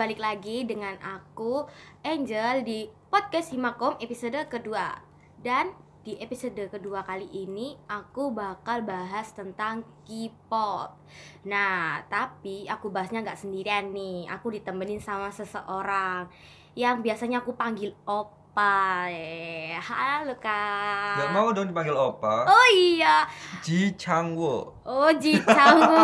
[0.00, 1.68] balik lagi dengan aku
[2.00, 4.96] Angel di podcast Himakom episode kedua.
[5.36, 10.96] Dan di episode kedua kali ini aku bakal bahas tentang K-pop.
[11.44, 14.24] Nah tapi aku bahasnya nggak sendirian nih.
[14.32, 16.32] Aku ditemenin sama seseorang
[16.72, 19.06] yang biasanya aku panggil Op Opa.
[19.06, 21.22] Eh, halo Kak.
[21.22, 22.50] Gak mau dong dipanggil Opa.
[22.50, 23.22] Oh iya.
[23.62, 24.74] Ji Changwo.
[24.82, 26.02] Oh Ji Changwo.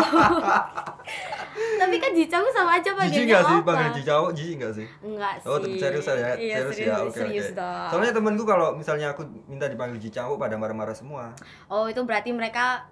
[1.83, 3.67] Tapi kan Ji Changwo sama aja panggilnya Jiji nggak sih Opa.
[3.67, 4.27] panggil Ji Changwo?
[4.31, 4.87] Jiji nggak sih?
[5.03, 5.47] Enggak sih.
[5.51, 6.15] Oh, serius ya?
[6.15, 6.95] Iya, serius, serius, ya?
[7.03, 7.59] Oke, serius oke.
[7.59, 7.89] dong.
[7.91, 9.21] Soalnya temenku kalau misalnya aku
[9.51, 11.35] minta dipanggil Ji Changwo pada marah-marah semua.
[11.67, 12.87] Oh, itu berarti mereka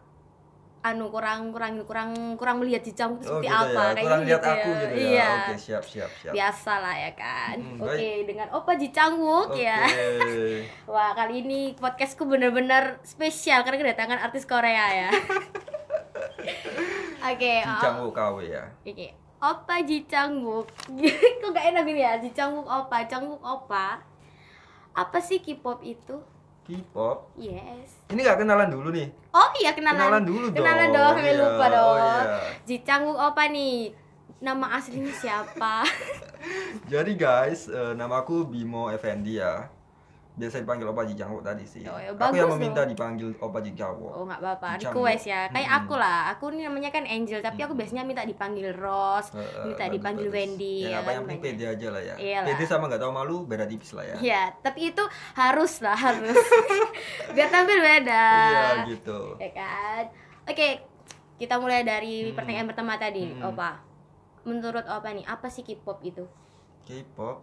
[0.85, 3.89] anu kurang kurang kurang kurang melihat Changwo itu Oh seperti gitu apa ya.
[3.89, 4.77] kayak Kurang lihat gitu aku ya.
[4.77, 5.09] gitu ya.
[5.09, 5.29] Iya.
[5.33, 6.33] Oke, siap, siap, siap.
[6.37, 7.55] Biasa lah ya kan.
[7.57, 8.21] Hmm, Oke, baik.
[8.29, 9.65] dengan Opa Ji Changwook Oke.
[9.65, 9.81] ya.
[10.93, 15.09] Wah, kali ini podcastku bener-bener spesial karena kedatangan artis Korea ya.
[17.33, 18.63] Oke, Ji oh, Changwo KW ya.
[18.85, 19.07] Oke,
[19.41, 20.69] Opa Ji Changwook.
[21.41, 22.21] Kok gak enak gini ya?
[22.21, 24.05] Ji Changwook Opa, Changwook Opa.
[24.93, 26.21] Apa sih K-pop itu?
[26.65, 27.29] K-pop.
[27.37, 28.01] Yes.
[28.09, 29.07] Ini nggak kenalan dulu nih.
[29.31, 30.01] Oh iya kenalan.
[30.01, 30.57] Kenalan dulu dong.
[30.57, 31.97] Kenalan dong, sampai Iya, lupa oh dong.
[32.01, 32.39] iya.
[32.65, 33.77] Ji Changwook Opa nih.
[34.35, 35.85] Nama aslinya siapa?
[36.91, 39.69] Jadi guys, eh, nama aku Bimo Effendi ya.
[40.35, 41.79] Biasa dipanggil Opa Ji Changwo tadi sih.
[41.81, 42.91] Oh, ya, aku yang meminta dong.
[42.91, 44.11] dipanggil Opa Ji Changwo.
[44.11, 45.47] Oh nggak apa-apa, request ya.
[45.47, 45.79] Kayak Mm-mm.
[45.81, 46.19] aku lah.
[46.29, 49.95] Aku ini namanya kan Angel, tapi aku biasanya minta dipanggil Rose, Eh, eh, minta bagus,
[49.95, 50.35] dipanggil bagus.
[50.35, 50.77] Wendy.
[50.83, 52.15] Ya, ya apa yang penting pede aja lah ya.
[52.15, 52.47] Iyalah.
[52.51, 54.15] Pede sama nggak tahu malu beda tipis lah ya.
[54.17, 56.35] Iya, tapi itu harus lah harus.
[57.35, 58.25] Biar tampil beda.
[58.43, 59.19] Iya gitu.
[59.39, 60.03] Ya kan?
[60.45, 60.83] Oke,
[61.37, 62.35] kita mulai dari Hmm.
[62.35, 63.55] pertanyaan pertama tadi, Hmm.
[63.55, 63.79] Opa.
[64.43, 66.27] Menurut Opa nih, apa sih K-pop itu?
[66.83, 67.39] K-pop,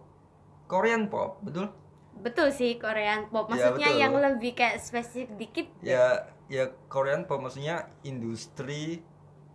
[0.65, 1.73] Korean pop, betul?
[2.21, 3.49] Betul sih Korean pop.
[3.49, 4.01] Iya, Maksudnya betul.
[4.01, 5.67] yang lebih kayak spesifik dikit.
[5.83, 9.01] Ya, ya Korean pop maksudnya industri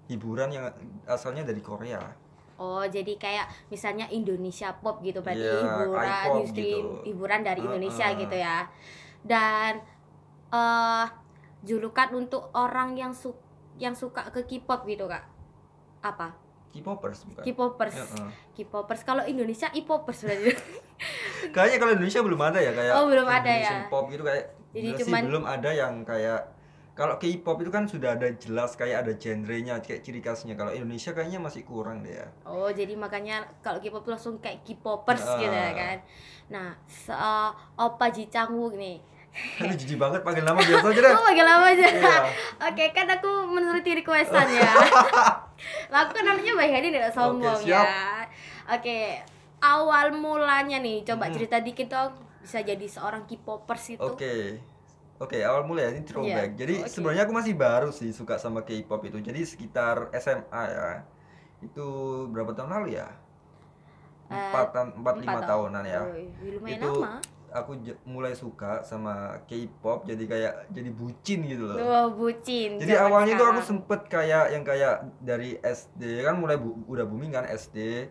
[0.08, 0.64] hiburan yang
[1.04, 2.00] asalnya dari Korea.
[2.58, 6.90] Oh, jadi kayak misalnya Indonesia pop gitu berarti Iya, hiburan industri gitu.
[7.06, 8.20] hiburan dari Indonesia Uh-uh.
[8.26, 8.58] gitu ya.
[9.22, 9.72] Dan
[10.48, 11.06] eh
[11.62, 13.30] julukan untuk orang yang su
[13.78, 15.22] yang suka ke K-pop gitu, Kak.
[16.02, 16.34] Apa?
[16.78, 17.42] K-popers bukan?
[17.44, 17.96] K-popers.
[17.96, 18.28] Heeh.
[18.54, 19.00] K-popers.
[19.02, 20.54] Kalau Indonesia I-popers berarti.
[21.54, 23.86] Kayaknya kalau Indonesia belum ada ya kayak Oh, belum ada ya.
[23.86, 26.54] Pop gitu kayak Jadi cuman- belum ada yang kayak
[26.92, 30.54] kalau K-pop itu kan sudah ada jelas kayak ada genrenya kayak ciri khasnya.
[30.54, 32.26] Kalau Indonesia kayaknya masih kurang deh ya.
[32.42, 35.38] Oh, jadi makanya kalau K-pop langsung kayak K-popers Ah.
[35.38, 35.96] gitu ya kan.
[36.48, 38.98] Nah, se eh, Opa Ji Changwook nih.
[39.62, 41.12] Aduh jijik banget panggil nama biasa aja deh.
[41.14, 41.86] Oh, panggil lama aja.
[41.86, 42.16] Iya.
[42.66, 44.66] Oke, kan aku menuruti requestan ya.
[45.88, 47.84] Lah, aku kan namanya baik hati tidak sombong Oke, siap.
[47.84, 48.24] ya.
[48.68, 48.98] Oke,
[49.58, 51.34] awal mulanya nih, coba Hmm.
[51.34, 52.12] cerita dikit dong.
[52.38, 54.00] Bisa jadi seorang K-popers itu.
[54.00, 54.62] Oke.
[55.18, 56.54] Oke, awal mulai ya, ini throwback.
[56.54, 56.88] Iya, Jadi oke.
[56.88, 59.18] sebenarnya aku masih baru sih suka sama K-pop itu.
[59.18, 61.02] Jadi sekitar SMA ya.
[61.58, 61.86] Itu
[62.30, 63.10] berapa tahun lalu ya?
[64.28, 66.02] Eh, Empat, empat lima tahunan ya.
[66.38, 67.18] Lumayan Itu lama.
[67.50, 67.72] Aku
[68.04, 71.76] mulai suka sama K-pop jadi kayak jadi bucin gitu loh.
[71.76, 72.76] Wah, bucin.
[72.76, 73.68] Jadi awalnya tuh aku sekarang.
[73.82, 78.08] sempet kayak yang kayak dari SD kan mulai bu- udah booming kan SD,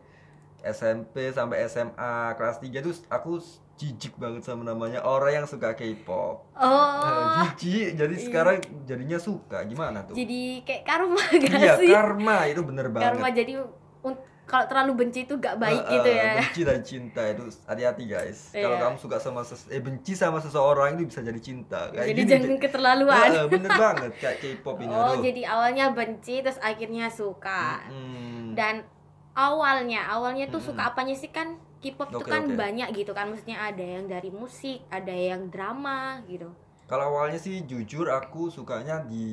[0.59, 3.37] SMP sampai SMA kelas 3 tuh aku
[3.77, 6.49] jijik banget sama namanya orang yang suka K-pop.
[6.51, 6.97] Oh.
[6.99, 7.21] Eh,
[7.53, 8.23] jijik jadi Iya.
[8.23, 10.17] sekarang jadinya suka gimana tuh?
[10.17, 11.87] Jadi kayak karma gak Iya sih?
[11.87, 13.37] karma itu bener Karma banget.
[13.37, 13.53] jadi
[14.01, 16.31] un- kalau terlalu benci itu gak baik Eh, gitu eh, ya.
[16.39, 18.39] Benci dan cinta itu hati-hati guys.
[18.49, 18.83] Kalau Iya.
[18.87, 21.91] kamu suka sama ses- eh benci sama seseorang itu bisa jadi cinta.
[21.91, 23.27] Kayak Jadi gini, jangan keterlaluan.
[23.29, 24.87] Eh, bener banget kayak K-pop ini.
[24.89, 25.19] Oh, aduh.
[25.19, 27.83] jadi awalnya benci terus akhirnya suka.
[27.85, 28.55] Mm-mm.
[28.55, 28.87] Dan
[29.33, 30.73] awalnya, awalnya tuh Mm-mm.
[30.73, 32.55] suka apanya sih kan K-pop tuh Oke, kan oke.
[32.55, 33.27] banyak gitu kan.
[33.27, 36.47] Maksudnya ada yang dari musik, ada yang drama gitu.
[36.87, 39.27] Kalau awalnya sih jujur aku sukanya di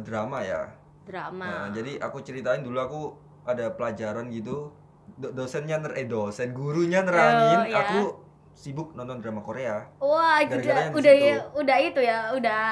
[0.00, 0.72] drama ya.
[1.04, 1.44] Drama.
[1.44, 3.00] Nah, jadi aku ceritain dulu aku
[3.44, 4.72] ada pelajaran gitu.
[5.14, 7.76] Do- dosennya ner eh dosen gurunya nerangin Oh, ya.
[7.78, 8.00] aku
[8.52, 9.82] sibuk nonton drama Korea.
[9.98, 11.26] Wah, udah yang di udah situ.
[11.26, 12.64] ya, udah itu ya, udah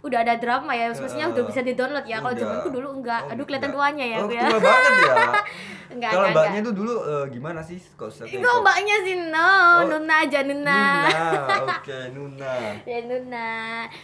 [0.00, 0.86] udah ada drama ya.
[0.90, 2.20] Maksudnya Eh, udah bisa di-download ya.
[2.20, 2.40] Kalau udah.
[2.40, 3.20] zamanku dulu enggak.
[3.22, 3.80] Oh, Aduh, kelihatan enggak.
[3.80, 4.42] tuanya ya, oh, ya.
[4.46, 5.14] tua banget ya.
[5.94, 6.64] Enggak, Kalau enggak, mbaknya enggak.
[6.64, 8.60] itu dulu eh, gimana sih kok K-pop?
[8.60, 10.80] mbaknya sih no, Oh, Nuna aja Nuna.
[11.04, 11.26] Nuna,
[11.76, 12.54] oke Nuna.
[12.82, 13.50] ya Nuna.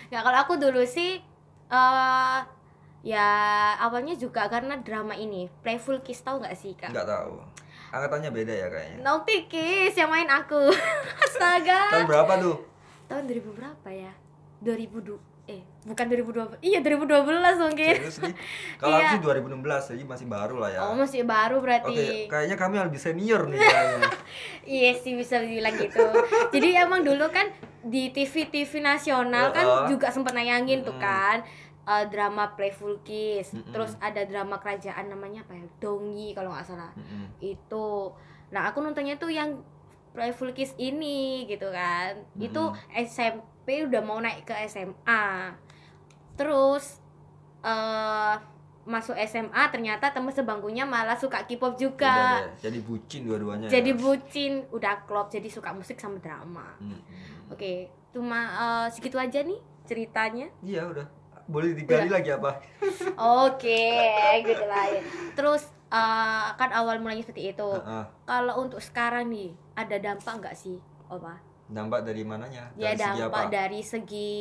[0.08, 1.20] Nggak kalau aku dulu sih
[1.66, 2.38] eh
[3.00, 3.26] ya
[3.78, 6.92] awalnya juga karena drama ini Playful Kiss tahu nggak sih kak?
[6.92, 7.40] Enggak tahu.
[7.90, 8.98] Angkatannya beda ya kayaknya.
[9.00, 10.70] Naughty Kiss yang main aku.
[11.24, 11.90] Astaga.
[11.90, 12.56] Tahun berapa tuh?
[13.06, 14.12] Tahun 2000 berapa ya?
[14.60, 15.16] 2002
[15.48, 17.26] eh bukan 2012 iya 2012
[17.58, 18.34] mungkin Serius nih?
[18.78, 19.02] Kalau Iya.
[19.02, 20.78] aku sih 2016 jadi masih baru lah ya.
[20.84, 21.94] oh masih baru Oke, berarti
[22.28, 24.10] kayaknya kami yang lebih senior nih kayaknya.
[24.78, 26.06] iya sih bisa dibilang gitu
[26.54, 27.50] jadi emang dulu kan
[27.82, 29.86] di TV TV nasional kan Heeh.
[29.90, 31.02] juga sempat nayangin tuh Mm-mm.
[31.02, 31.42] kan
[31.82, 33.70] eh, drama Playful Kiss, Mm-mm.
[33.70, 35.64] terus ada drama kerajaan namanya apa ya?
[35.78, 36.92] Dongi kalau nggak salah.
[36.94, 37.26] Mm-mm.
[37.38, 38.12] Itu.
[38.50, 39.62] Nah, aku nontonnya tuh yang
[40.10, 42.18] Playful Kiss ini gitu kan.
[42.36, 45.54] Itu SMP udah mau naik ke SMA.
[46.34, 46.98] Terus
[47.60, 48.34] eh
[48.80, 52.16] masuk SMA ternyata temen sebangkunya malah suka K-pop Udah juga.
[52.40, 53.94] deh, jadi bucin dua-duanya Jadi ya.
[53.94, 56.74] bucin, udah klop jadi suka musik sama drama.
[56.80, 57.52] Mm-mm.
[57.52, 60.48] Oke, cuma eh, segitu aja nih ceritanya.
[60.60, 61.06] iya udah
[61.50, 62.14] boleh digali Udah.
[62.14, 62.50] lagi apa
[63.44, 63.84] Oke,
[64.42, 65.02] gitu lah ya.
[65.32, 67.70] Terus eh, kan awal mulanya seperti itu.
[67.74, 68.04] Heeh.
[68.24, 71.36] Kalau untuk sekarang nih, ada dampak nggak sih, Opa?
[71.66, 74.34] dampak dari mananya Ya dari segi dampak apa dari segi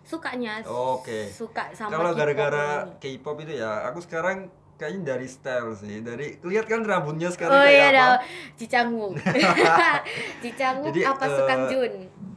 [0.00, 0.54] sukanya.
[0.64, 1.26] Oke.
[1.28, 2.82] Suka sama kalau gara-gara.
[2.96, 7.62] K-pop itu ya aku sekarang kayaknya dari style sih dari lihat kan rambutnya sekarang Oh
[7.62, 8.26] kayak iya apa.
[8.58, 9.06] Cicangwu
[10.90, 11.92] Jadi, apa eh, Sukang Jun?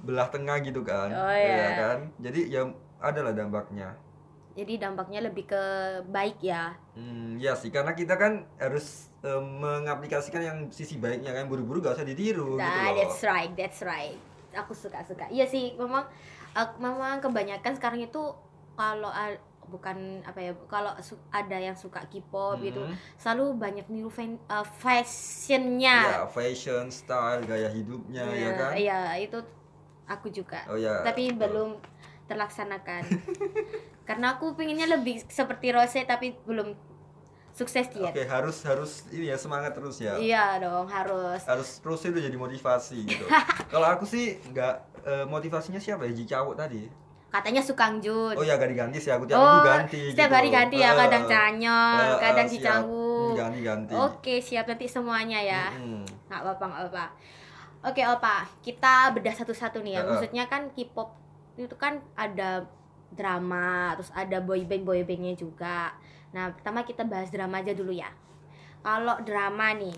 [0.06, 1.68] belah tengah gitu kan Oh, Iya iya.
[1.76, 2.62] kan jadi ya
[2.98, 3.92] adalah dampaknya
[4.58, 5.64] Jadi dampaknya lebih ke
[6.10, 6.74] baik ya.
[6.98, 12.02] Hmm, ya sih karena kita kan harus eh, mengaplikasikan yang sisi baiknya kan buru-buru gak
[12.02, 12.98] usah ditiru gitu Nah, loh.
[12.98, 14.18] that's right, that's right.
[14.58, 15.30] Aku suka suka.
[15.30, 16.10] Iya sih, memang
[16.58, 18.34] eh, memang kebanyakan sekarang itu
[18.74, 19.38] kalau a-
[19.68, 20.96] bukan apa ya, kalau
[21.30, 26.24] ada yang suka K-pop gitu, Hmm, selalu banyak niru fan- eh, ya fashionnya.
[26.32, 28.72] fashion, style, gaya hidupnya ya Iya, kan.
[28.74, 29.38] Iya, itu
[30.08, 30.64] aku juga.
[30.72, 31.04] Oh ya.
[31.04, 31.76] Tapi belum
[32.28, 33.04] terlaksanakan.
[34.08, 36.76] Karena aku pinginnya lebih seperti Rose tapi belum
[37.52, 38.08] sukses dia.
[38.08, 40.14] Oke, harus harus ini ya semangat terus ya.
[40.16, 41.42] Iya dong, harus.
[41.44, 43.26] Harus terus itu jadi motivasi gitu.
[43.74, 46.86] Kalau aku sih nggak eh, motivasinya siapa ya Ji Cawuk tadi.
[47.28, 48.40] Katanya Sukang Jun.
[48.40, 50.38] Oh ya gak diganti sih aku tiap Oh, ganti setiap gitu.
[50.40, 52.48] hari ganti ya, Eh, kadang Canyol, eh, eh, kadang.
[52.48, 53.04] Cicangwu.
[53.04, 53.94] Hmm, Ganti-ganti.
[53.94, 55.64] Oke, siap nanti semuanya ya.
[55.76, 56.08] Mm-mm.
[56.32, 57.06] Nggak apa-apa, nggak apa.
[57.84, 60.02] Oke, Opa, kita bedah satu-satu nih ya.
[60.02, 60.08] Heeh.
[60.08, 61.12] Maksudnya kan K-pop
[61.58, 62.70] itu kan ada
[63.12, 65.96] drama, terus ada boyband boybandnya juga.
[66.36, 68.12] Nah, pertama kita bahas drama aja dulu ya.
[68.86, 69.96] Kalau drama nih,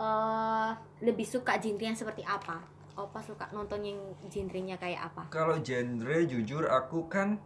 [0.00, 0.70] eh
[1.04, 2.60] lebih suka genre yang seperti apa?
[2.98, 3.98] Opa suka nonton yang
[4.28, 5.30] genrenya kayak apa?
[5.32, 7.38] Kalau genre jujur aku kan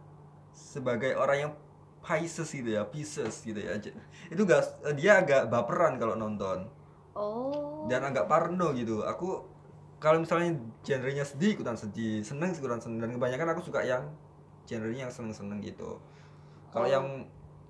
[0.51, 1.53] sebagai orang yang
[2.05, 3.77] Pisces gitu ya, Pisces gitu ya.
[4.29, 6.69] Itu gak dia agak baperan kalau nonton
[7.15, 7.87] Oh.
[7.87, 9.01] dan agak parno gitu.
[9.07, 9.54] Aku
[10.05, 10.53] kalau misalnya
[10.85, 14.05] genrenya sedih ikutan sedih, seneng ikutan seneng dan kebanyakan aku suka yang
[14.69, 15.97] genrenya yang seneng-seneng gitu.
[16.69, 16.93] Kalau Oh.
[16.93, 17.05] yang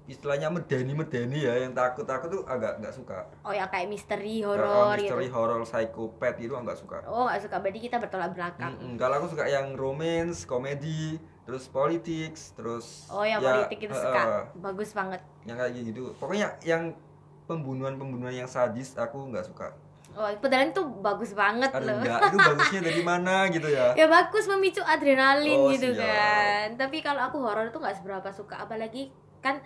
[0.06, 3.26] istilahnya medeni-medeni ya, yang takut-takut tuh agak nggak suka.
[3.42, 5.16] Oh ya kayak misteri horor gitu.
[5.16, 6.98] Misteri horor, psikopat gitu nggak suka.
[7.08, 8.76] Oh nggak suka berarti kita bertolak belakang.
[8.76, 9.00] Mm-mm.
[9.00, 11.16] Kalau aku suka yang romance, komedi,
[11.48, 14.24] terus politics, terus Oh yang ya, politik itu eh, suka.
[14.60, 15.22] Bagus banget.
[15.48, 16.12] yang kayak gitu.
[16.20, 16.94] Pokoknya yang
[17.46, 19.74] pembunuhan-pembunuhan yang sadis aku nggak suka.
[20.16, 22.00] Oh padahal itu bagus banget Aduh loh.
[22.00, 23.92] enggak, itu bagusnya dari mana gitu ya.
[23.94, 26.02] ya bagus memicu adrenalin Oh, gitu siap.
[26.02, 26.68] kan.
[26.78, 28.56] Tapi kalau aku horor tuh nggak seberapa suka.
[28.58, 29.60] Apalagi kan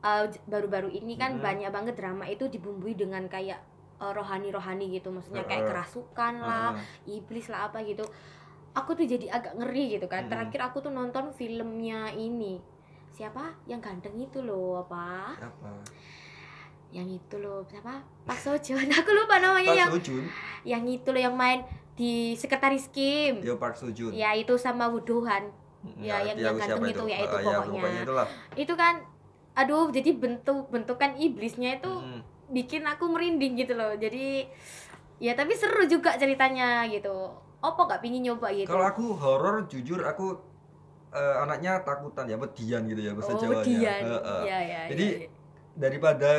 [0.00, 1.44] eh, baru-baru ini kan Hmm.
[1.44, 3.60] banyak banget drama itu dibumbui dengan kayak
[3.98, 5.08] eh, rohani-rohani gitu.
[5.08, 7.18] Maksudnya kayak kerasukan lah, Heeh.
[7.18, 8.08] iblis lah apa gitu.
[8.72, 10.24] Aku tuh jadi agak ngeri gitu kan.
[10.24, 10.32] Hmm.
[10.32, 12.56] Terakhir aku tuh nonton filmnya ini.
[13.12, 13.68] Siapa?
[13.68, 15.36] Yang ganteng itu loh, apa?
[15.38, 15.70] apa?
[16.92, 20.24] Yang itu loh siapa Pak Sojun aku lupa namanya Park yang Seo Joon.
[20.62, 24.12] yang itu loh yang main di sekretaris Kim Yo Park Seo Joon.
[24.12, 25.48] ya itu sama Wudohan
[25.82, 27.82] Mm, ya, ngerti yang- yang ganteng siapa itu, ya itu Eh, pokoknya.
[27.98, 28.26] itulah.
[28.54, 28.94] itu kan
[29.52, 32.20] aduh jadi bentuk bentukan iblisnya itu Mm.
[32.52, 34.46] bikin aku merinding gitu loh jadi
[35.18, 39.98] ya tapi seru juga ceritanya gitu opo nggak pingin nyoba gitu Kalau aku horor jujur
[40.00, 40.38] aku
[41.10, 43.64] eh, anaknya takutan ya, median gitu ya bahasa oh Jawanya.
[43.64, 44.40] Dian Heeh.
[44.44, 45.28] ya ya Jadi, ya, ya.
[45.74, 46.30] daripada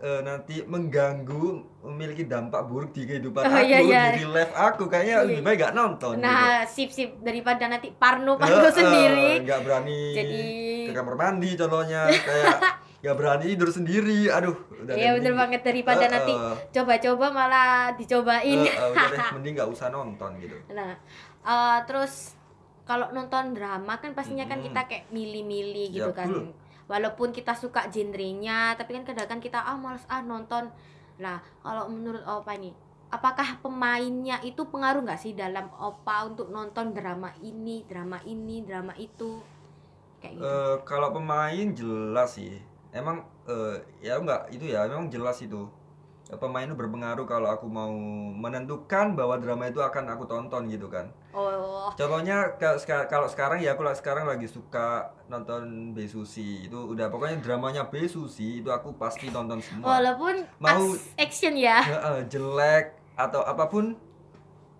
[0.00, 1.44] eh, nanti mengganggu
[1.82, 4.02] memiliki dampak buruk di kehidupan Oh, aku iya, iya.
[4.12, 5.26] di live aku kayaknya Iya.
[5.26, 8.42] lebih baik gak nonton nah sip sip daripada nanti Parno gitu.
[8.42, 10.40] Parno Heeh, sendiri nggak berani jadi
[10.84, 12.56] ke kamar mandi contohnya kayak
[13.00, 16.32] nggak berani tidur sendiri aduh udah Iya bener mending- banget daripada Heeh, nanti
[16.70, 18.58] coba-coba malah dicobain.
[18.58, 20.96] heeh, udah deh mending nggak usah nonton gitu nah,
[21.42, 22.36] eh, terus
[22.82, 24.66] kalau nonton drama kan pastinya kan Mm-mm.
[24.66, 26.28] kita kayak milih-milih Ya, gitu kan.
[26.90, 30.74] Walaupun kita suka genrenya, tapi kan kadang-kadang kita ah males ah nonton.
[31.22, 32.74] Nah, kalau menurut Opa nih,
[33.14, 38.90] apakah pemainnya itu pengaruh nggak sih dalam Opa untuk nonton drama ini, drama ini, drama
[38.98, 39.38] itu?
[40.18, 40.50] Kayak gitu.
[40.50, 42.58] Eh, kalau pemain jelas sih
[42.90, 45.70] emang eh, ya enggak itu ya memang jelas itu
[46.30, 47.90] pemain itu berpengaruh kalau aku mau
[48.30, 52.54] menentukan bahwa drama itu akan aku tonton gitu kan oh, contohnya
[53.08, 58.68] kalau sekarang ya aku sekarang lagi suka nonton Besusi itu udah pokoknya dramanya Besusi itu
[58.68, 61.82] aku pasti tonton semua walaupun Mau- action ya.
[62.24, 63.98] Jelek atau apa pun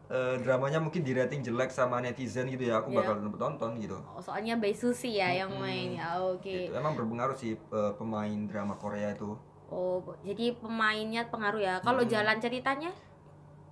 [0.07, 2.99] eh, dramanya mungkin di rating jelek sama netizen gitu ya, aku Iya.
[2.99, 3.95] bakal tetap tonton gitu.
[4.11, 5.63] Oh, soalnya Bae Susi ya yang Mm-mm.
[5.63, 6.75] main ya oke Gitu.
[6.75, 9.39] Emang berpengaruh sih eh, pemain drama Korea itu.
[9.71, 12.13] Oh jadi pemainnya pengaruh ya kalau Mm-mm.
[12.13, 12.91] jalan ceritanya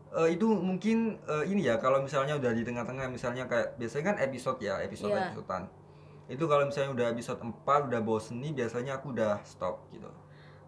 [0.08, 4.16] Eh, itu mungkin eh, ini ya kalau misalnya udah di tengah-tengah misalnya kayak biasanya kan
[4.18, 5.28] episode ya episode Iya.
[5.28, 5.68] episodean
[6.28, 7.52] itu kalau misalnya udah episode 4
[7.92, 10.08] udah bosen nih biasanya aku udah stop gitu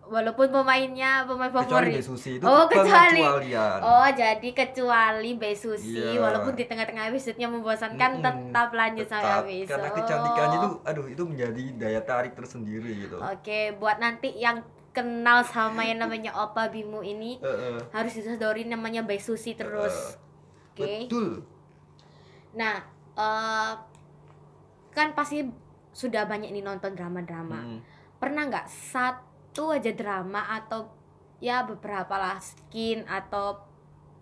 [0.05, 3.23] walaupun pemainnya pemain kecuali favorit Besusi itu Oh, kecuali.
[3.23, 6.19] pengecualian Oh, jadi kecuali Bae Susi Iya.
[6.19, 8.25] walaupun di tengah-tengah episode-nya membosankan Mm-mm.
[8.27, 9.67] tetap lanjut sampai Tetap, habis.
[9.71, 14.61] karena kecantikannya itu aduh itu menjadi daya tarik tersendiri gitu Oke, buat nanti yang
[14.91, 20.19] kenal sama yang namanya Opa Bimu ini Eh, eh, harus disodorin namanya Bae Susi terus.
[20.75, 21.07] Oke.
[21.07, 21.47] betul
[22.51, 22.83] Nah,
[23.15, 23.73] eh
[24.91, 25.47] kan pasti
[25.95, 27.63] sudah banyak nih nonton drama-drama.
[27.63, 27.79] Mm.
[28.19, 30.91] Pernah nggak satu aja drama atau
[31.39, 33.63] ya beberapa lah skin atau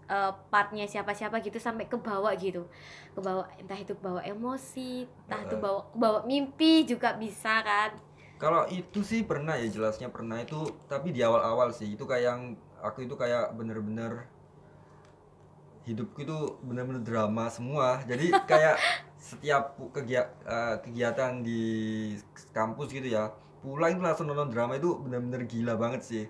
[0.05, 2.69] eh, partnya siapa-siapa gitu sampai ke bawah gitu.
[3.13, 5.61] Ke bawah entah itu ke bawah emosi, entah itu Eh.
[5.61, 7.93] bawa ke bawah mimpi juga bisa kan.
[8.39, 11.89] Kalau itu sih pernah ya jelasnya pernah itu tapi di awal-awal sih.
[11.95, 12.41] Itu kayak yang
[12.81, 14.13] aku itu kayak bener-bener
[15.89, 18.01] hidupku itu bener-bener drama semua.
[18.07, 18.77] Jadi kayak
[19.29, 21.63] setiap kegia- eh, kegiatan di
[22.55, 26.25] kampus gitu ya pulang itu langsung nonton drama itu bener-bener gila banget sih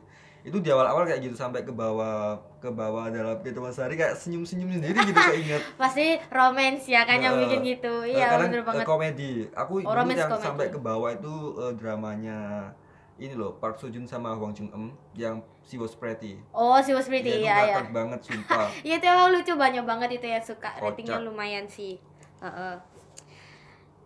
[0.49, 4.73] itu di awal-awal kayak gitu sampai ke bawah ke bawah dalam kehidupan sehari kayak senyum-senyum
[4.75, 8.03] sendiri gitu keinget Pasti romance ya kan yang Eh, bikin gitu.
[8.03, 8.85] Eh, Iya, kadang, bener eh, banget.
[8.85, 10.41] komedi aku Oh, yang komedi.
[10.41, 12.73] sampai ke bawah itu eh, dramanya
[13.17, 16.91] ini loh Park Seo Joon sama Hwang Jung Eum yang She Was Pretty Oh, si
[16.91, 17.77] Was Pretty itu ya ya.
[17.77, 20.95] ngakak banget sumpah Iya itu emang lucu banyak banget itu yang suka Kocak.
[20.95, 21.99] ratingnya lumayan sih.
[22.39, 22.75] Heeh.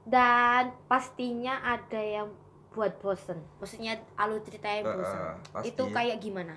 [0.03, 2.29] Dan pastinya ada yang
[2.75, 3.39] buat bosen.
[3.61, 5.21] Maksudnya alur ceritanya bosen.
[5.53, 5.69] pasti.
[5.73, 6.57] Itu kayak gimana?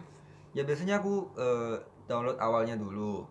[0.55, 1.75] ya biasanya aku eh,
[2.07, 3.27] download awalnya dulu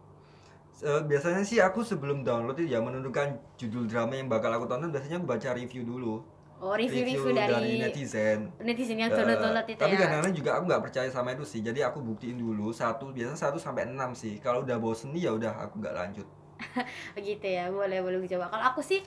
[0.82, 4.90] Eh, biasanya sih aku sebelum download itu ya menentukan judul drama yang bakal aku tonton
[4.90, 6.18] biasanya aku baca review dulu
[6.58, 10.02] Oh review-review dari, netizen netizen yang download-download itu tapi ya.
[10.02, 13.56] kadang-kadang juga aku nggak percaya sama itu sih jadi aku buktiin dulu satu biasanya satu
[13.56, 16.26] sampai enam sih kalau udah bosen nih ya udah aku nggak lanjut
[17.16, 18.46] Begitu ya, boleh boleh coba.
[18.50, 19.00] Kalau aku sih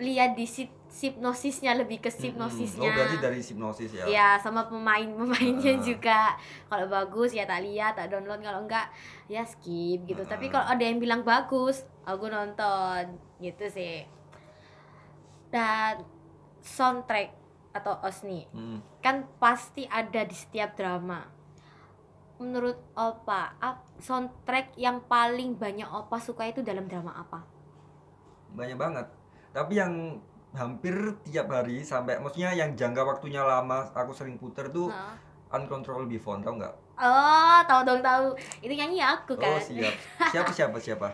[0.00, 2.82] lihat di sip, hipnosisnya lebih ke hipnosisnya.
[2.82, 5.80] oh berarti dari hipnosis ya Ya sama pemain-pemainnya Ah.
[5.80, 6.20] juga.
[6.66, 8.38] Kalau bagus ya tak lihat, tak download.
[8.38, 8.90] Kalau enggak
[9.26, 10.22] ya skip gitu.
[10.24, 10.50] Tapi Ah.
[10.52, 13.06] kalau ada yang bilang bagus, aku nonton
[13.38, 14.02] gitu sih.
[15.48, 16.02] Dan
[16.60, 17.30] soundtrack
[17.70, 18.78] atau OSNI Mm.
[18.98, 21.22] kan pasti ada di setiap drama.
[22.36, 23.52] Menurut Opa,
[23.96, 27.40] soundtrack yang paling banyak Opa suka itu dalam drama apa?
[28.50, 29.06] banyak banget
[29.52, 30.18] tapi yang
[30.52, 35.14] hampir tiap hari sampai maksudnya yang jangka waktunya lama aku sering puter tuh Hah?
[35.50, 38.36] Uncontrollable Phone tau nggak Oh, tahu dong tahu.
[38.60, 39.48] Itu nyanyi aku kan.
[39.48, 39.94] oh siap
[40.32, 41.08] siapa siapa siapa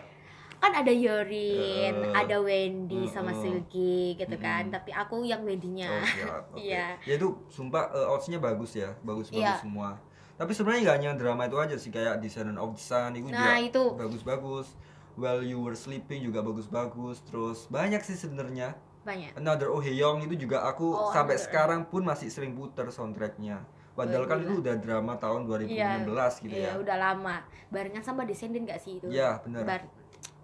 [0.57, 3.39] kan ada Yorin, Eh, ada Wendy sama mm-mm.
[3.39, 4.67] Silky gitu kan.
[4.67, 4.73] Mm-mm.
[4.73, 5.87] Tapi aku yang Wendy-nya.
[5.87, 6.57] oh.
[6.59, 6.97] Iya.
[6.99, 9.55] ya itu sumpah eh, odds-nya bagus ya bagus bagus Iya.
[9.57, 9.95] semua
[10.33, 13.37] tapi sebenarnya nggak hanya drama itu aja sih kayak Descendant of the Sun itu Nah,
[13.39, 13.83] juga itu.
[13.95, 14.67] bagus-bagus
[15.13, 18.75] While You Were Sleeping juga bagus-bagus terus banyak sih sebenarnya
[19.07, 19.31] Banyak.
[19.33, 21.47] Another Oh Young itu juga aku Oh, sampai Another.
[21.47, 23.63] sekarang pun masih sering puter soundtracknya.
[23.95, 24.45] Padahal kan Gila.
[24.45, 26.71] itu udah drama tahun 2016 gitu Iya, ya.
[26.77, 27.35] udah lama.
[27.67, 29.07] Barengan sama Descendant gak sih itu?
[29.07, 29.63] Iya benar.
[29.63, 29.89] Bar-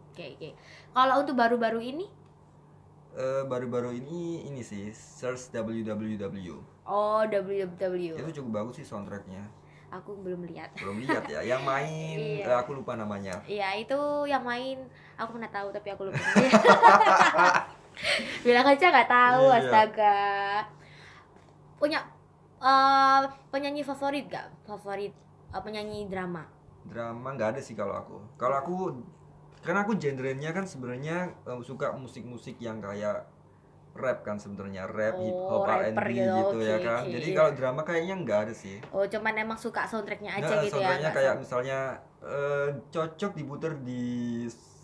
[0.10, 0.50] Oke, oke.
[0.89, 2.08] Kalau untuk baru-baru ini,
[3.13, 6.58] Eh, baru-baru ini ini sih Search WWW.
[6.84, 8.17] oh WWW.
[8.17, 9.46] Itu cukup bagus sih soundtracknya.
[9.91, 10.74] Aku belum lihat.
[10.74, 11.46] Belum lihat ya.
[11.46, 12.46] Yang main Iya.
[12.48, 13.38] eh, aku lupa namanya.
[13.46, 14.82] Iya, itu yang main
[15.13, 16.17] aku pernah tahu tapi aku lupa.
[18.46, 19.60] Bilang aja nggak tahu, Iya.
[19.60, 20.18] astaga.
[21.80, 22.00] Punya
[22.64, 23.22] eh,
[23.52, 24.48] penyanyi favorit gak?
[24.66, 25.14] Favorit
[25.54, 26.44] eh, penyanyi drama?
[26.84, 28.18] Drama nggak ada sih kalau aku.
[28.40, 28.76] Kalau aku
[29.64, 33.28] karena aku genrenya kan sebenarnya eh, suka musik-musik yang kayak
[33.94, 37.02] rap kan sebenarnya rap, hip Oh, hop, rapper R&B gitu, gitu ya oke, kan.
[37.06, 37.14] oke.
[37.14, 38.78] Jadi kalau drama kayaknya nggak ada sih.
[38.90, 40.88] Oh, cuman emang suka soundtracknya aja Nah, gitu ya?
[40.90, 41.80] soundtracknya kayak misalnya
[42.26, 44.04] eh, cocok diputer di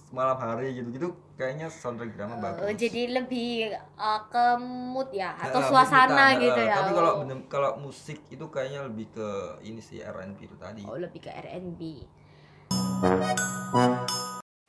[0.10, 2.82] malam hari gitu-gitu kayaknya soundtrack drama Oh, bagus.
[2.82, 6.76] jadi lebih eh, ke mood ya Nah, atau mood suasana kita, gitu nah, ya.
[6.82, 7.18] Tapi kalau oh.
[7.22, 9.28] bener- kalau musik itu kayaknya lebih ke
[9.62, 10.82] ini sih R&B itu tadi.
[10.84, 11.82] Oh, lebih ke R&B.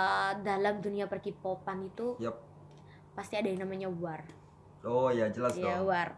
[0.00, 2.36] Eh, dalam dunia perkipopan itu Yap.
[3.12, 4.24] pasti ada yang namanya war.
[4.80, 5.88] Oh ya jelas Iya, dong.
[5.88, 6.16] war.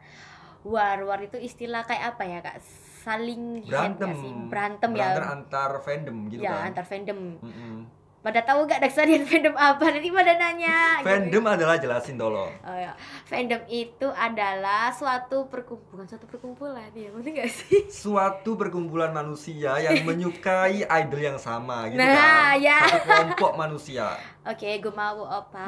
[0.63, 2.63] War, war itu istilah kayak apa ya, Kak?
[3.03, 4.15] Saling Berantem.
[4.15, 4.31] sih?
[4.47, 5.31] Berantem, Berantem ya.
[5.35, 6.71] antar fandom gitu ya, kan.
[6.71, 7.19] antar fandom.
[7.43, 8.02] Mm-mm.
[8.23, 11.11] Pada tahu gak Daksarian fandom apa nanti pada nanya gitu.
[11.11, 12.55] Fandom adalah jelasin tolong.
[12.63, 12.95] Oh ya,
[13.27, 17.83] fandom itu adalah suatu perkumpulan, suatu perkumpulan ya, betul gak sih?
[18.03, 22.63] Suatu perkumpulan manusia yang menyukai idol yang sama gitu Nah, kan.
[22.63, 22.79] ya.
[22.87, 24.15] Satu kelompok manusia.
[24.43, 25.67] Oke, gue mau apa?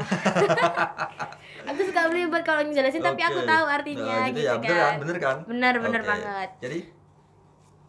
[1.68, 4.62] aku suka belibet kalau ngejelasin tapi aku tahu artinya Nah, gitu, ya, kan.
[4.62, 4.94] bener kan?
[5.02, 5.36] Bener kan?
[5.50, 6.08] Bener bener Oke.
[6.08, 6.48] banget.
[6.62, 6.78] Jadi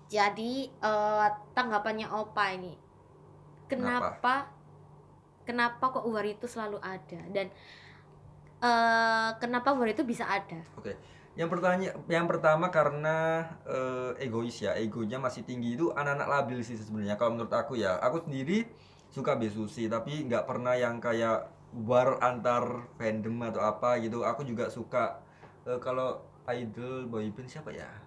[0.05, 2.77] Jadi eh, tanggapannya Opa ini,
[3.65, 4.35] kenapa kenapa
[5.45, 7.47] kok war itu selalu ada dan
[8.65, 10.59] eh kenapa war itu bisa ada?
[10.79, 10.97] Oke.
[11.35, 16.79] Yang pertanya yang pertama karena eh, egois ya, egonya masih tinggi itu anak-anak labil sih
[16.79, 17.99] sebenarnya kalau menurut aku ya.
[17.99, 18.63] Aku sendiri
[19.11, 21.51] suka besusi tapi nggak pernah yang kayak
[21.85, 24.23] war antar fandom atau apa gitu.
[24.23, 25.19] Aku juga suka
[25.67, 28.04] eh, kalau idol boyband siapa ya?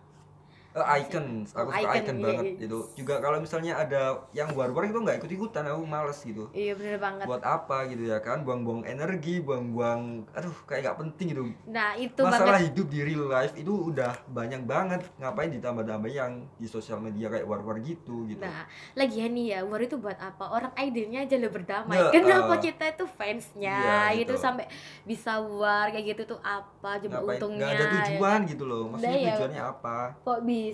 [0.80, 2.60] Eh, icon, Oh, aku suka Icon, icon iya, banget iya.
[2.60, 2.78] gitu.
[2.94, 6.44] Juga kalau misalnya ada yang war-war itu nggak ikut-ikutan, aku males gitu.
[6.50, 7.24] Iya bener banget.
[7.24, 8.40] Buat apa gitu ya kan?
[8.40, 12.68] Buang-buang energi, buang-buang, aduh kayak nggak penting gitu Nah itu masalah banget.
[12.68, 17.44] hidup di real life itu udah banyak banget ngapain ditambah-tambah yang di sosial media kayak
[17.44, 20.44] war-war gitu gitu Nah, lagian nih ya, war itu buat apa?
[20.46, 21.96] Orang idolnya aja lo berdamai.
[21.96, 22.60] Ya, Kenapa eh.
[22.62, 23.76] kita itu fansnya
[24.08, 24.34] Iya, gitu gitu.
[24.38, 24.66] sampai
[25.02, 26.98] bisa war kayak gitu tuh apa?
[26.98, 27.56] Coba untungnya.
[27.60, 28.40] nggak ada ya tujuan kan?
[28.46, 29.26] gitu loh maksudnya ya.
[29.32, 30.67] tujuannya apa Kok bisa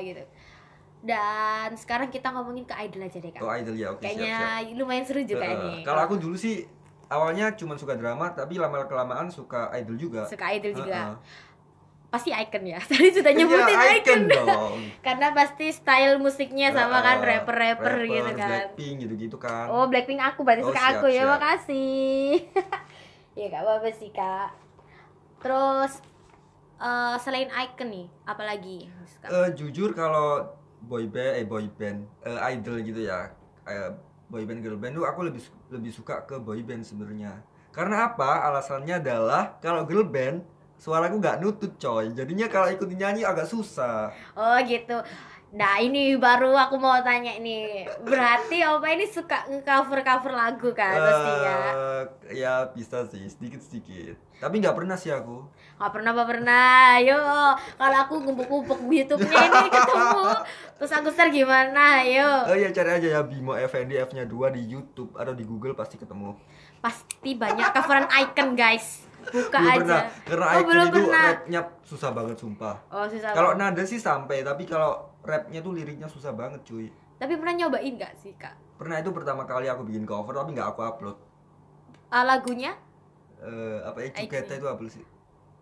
[0.00, 0.24] gitu.
[1.04, 3.44] Dan sekarang kita ngomongin ke idol aja deh, Kak.
[3.44, 5.84] oh idol ya oke Kayaknya siap lumayan seru siap juga nih.
[5.84, 6.64] kalau aku dulu sih
[7.06, 11.12] awalnya cuma suka drama tapi lama kelamaan suka idol juga suka idol juga.
[11.12, 11.16] Heeh.
[12.08, 12.78] Pasti icon ya.
[12.88, 14.22] Tadi sudah nyebutin Iya, icon.
[14.30, 18.48] dong Karena pasti style musiknya sama kan Heeh, rapper-rapper gitu kan.
[18.48, 21.30] Blackpink gitu-gitu kan Oh, Blackpink aku berarti Oh, suka siap, aku ya, siap.
[21.34, 22.38] makasih.
[23.36, 24.48] ya gak apa-apa sih, Kak.
[25.42, 25.92] Terus
[26.84, 28.92] eh, selain icon nih, apalagi?
[29.24, 30.44] Eh, jujur kalau
[30.84, 33.32] boy band eh boy band eh, idol gitu ya
[33.64, 33.88] eh,
[34.28, 35.40] boy band girl band tuh aku lebih
[35.72, 37.40] lebih suka ke boy band sebenarnya
[37.72, 40.44] karena apa alasannya adalah kalau girl band
[40.76, 45.00] suaraku nggak nutut coy jadinya kalau ikut nyanyi agak susah Oh, gitu.
[45.54, 47.86] Nah, ini baru aku mau tanya nih.
[48.02, 51.56] Berarti Opa ini suka nge-cover-cover lagu kan pastinya.
[51.70, 52.02] Eh,
[52.34, 56.98] ya bisa sih sedikit sedikit tapi nggak pernah sih aku Gak pernah apa pernah.
[56.98, 57.16] Yo,
[57.74, 60.26] kalau aku ngumpuk-ngumpuk YouTube-nya ini ketemu.
[60.76, 62.02] Terus aku share gimana?
[62.02, 62.28] Yo.
[62.44, 65.72] oh ya cari aja ya Bimo Effendi F nya 2 di YouTube atau di Google
[65.72, 66.34] pasti ketemu
[66.78, 69.06] Pasti banyak coveran icon, guys.
[69.24, 69.80] Buka belum aja.
[69.80, 71.24] pernah karena Oh, Icon belum itu pernah.
[71.32, 73.30] rapnya susah banget sumpah Oh, susah.
[73.32, 76.92] Kalau nada sih sampai, tapi kalau rapnya tuh liriknya susah banget cuy.
[77.16, 78.54] Tapi pernah nyobain gak sih, Kak?
[78.76, 81.16] Pernah itu pertama kali aku bikin cover tapi nggak aku upload.
[82.12, 82.76] Ah, lagunya
[83.44, 84.08] Eh apa ya.
[84.16, 85.04] Cuketa itu apa sih?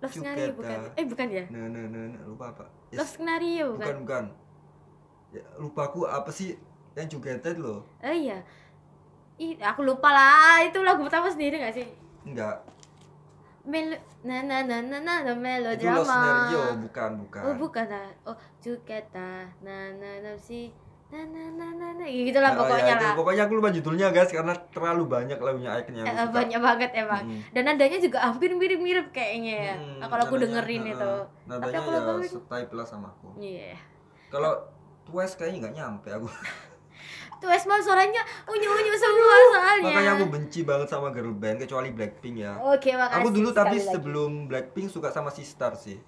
[0.03, 0.79] Love Scenario bukan?
[0.99, 1.45] Eh, bukan ya?
[1.51, 2.67] Nah, nah, nah, nah, lupa apa?
[2.91, 2.99] Yes.
[2.99, 3.97] Love Scenario bukan bukan?
[4.03, 4.25] bukan.
[5.33, 6.59] Ya, lupa aku apa sih
[6.95, 7.83] yang itu loh?
[8.03, 8.39] Eh, iya.
[9.41, 10.63] Ih, aku lupa lah.
[10.63, 11.87] Itu lagu pertama sendiri gak sih?
[12.23, 12.63] Enggak.
[13.63, 15.97] Melo na na na na na, na Itu melodrama.
[15.97, 17.43] Lost Scenario, bukan bukan.
[17.43, 18.11] Oh, bukan ah.
[18.25, 19.47] Oh, Juketa.
[19.63, 20.75] Na na na si
[21.09, 22.05] na na na na na.
[22.05, 23.05] Gitu lah Nah, pokoknya ya, itu.
[23.05, 23.15] lah.
[23.15, 26.33] Pokoknya aku lupa judulnya guys karena terlalu banyak lagunya Icon yang Eh, suka.
[26.33, 27.23] banyak banget emang.
[27.25, 27.41] Mm.
[27.53, 29.75] Dan nadanya juga hampir mirip-mirip kayaknya ya.
[29.77, 30.95] Hmm, Nah, kalau aku dengerin heeh.
[30.97, 31.13] itu.
[31.47, 32.01] Nadanya aku ya
[32.35, 32.57] lupa.
[32.73, 33.29] lah sama aku.
[33.37, 33.77] Iya.
[34.27, 34.53] Kalau
[35.03, 36.27] Twice kayaknya nggak nyampe aku.
[37.43, 39.95] Tuh Esma suaranya unyu-unyu semua soalnya.
[39.99, 42.55] Makanya aku benci banget sama girl band kecuali Blackpink ya.
[42.63, 43.19] Oke, makasih.
[43.19, 43.91] Aku dulu sekali tapi lagi.
[43.91, 45.99] sebelum Blackpink suka sama Sistar sih.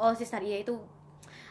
[0.00, 0.80] Oh, Sister iya itu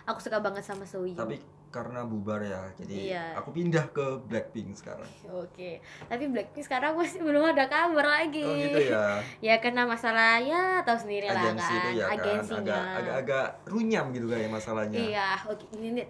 [0.09, 1.13] aku suka banget sama Soyu.
[1.13, 1.37] Tapi
[1.69, 3.25] karena bubar ya, jadi Iya.
[3.37, 5.05] aku pindah ke Blackpink sekarang.
[5.45, 5.77] Oke.
[6.03, 8.41] Tapi Blackpink sekarang masih belum ada kabar lagi.
[8.41, 9.21] Oh gitu ya.
[9.47, 11.77] Ya karena masalah ya tahu sendiri lah Agensi kan.
[11.79, 12.57] itu ya kan Agensinya.
[12.59, 14.97] agak agak-agak runyam gitu kayak masalahnya.
[14.99, 16.05] Iya, oke ini nih,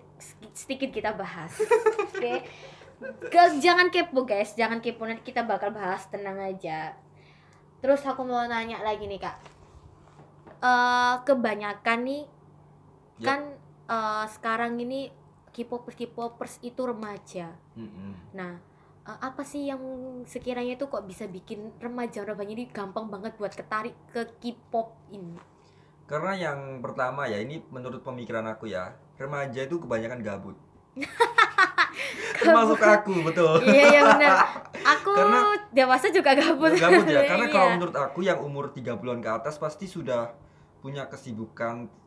[0.53, 1.51] sedikit kita bahas.
[2.09, 2.43] Oke.
[3.27, 6.95] Guys, jangan kepo guys, jangan kepo nanti kita bakal bahas tenang aja.
[7.79, 9.35] Terus aku mau nanya lagi nih kak.
[10.59, 12.23] Eh kebanyakan nih
[13.17, 13.25] Ya.
[13.25, 13.39] kan
[13.89, 15.11] eh, sekarang ini
[15.59, 17.51] K-popers K-popers itu remaja.
[17.75, 18.15] Mm-mm.
[18.31, 18.55] Nah,
[19.03, 19.81] eh, apa sih yang
[20.23, 25.35] sekiranya itu kok bisa bikin remaja-remaja ini gampang banget buat ketarik ke K-pop ini?
[26.05, 30.55] Karena yang pertama ya ini menurut pemikiran aku ya, remaja itu kebanyakan gabut.
[32.39, 33.59] Termasuk aku, betul.
[33.67, 34.31] iya iya benar.
[34.71, 36.71] Aku Karena- dewasa juga gabut.
[36.73, 37.53] gabut ya karena Iya.
[37.53, 40.31] kalau menurut aku yang umur 30-an ke atas pasti sudah
[40.79, 41.98] punya kesibukan kes-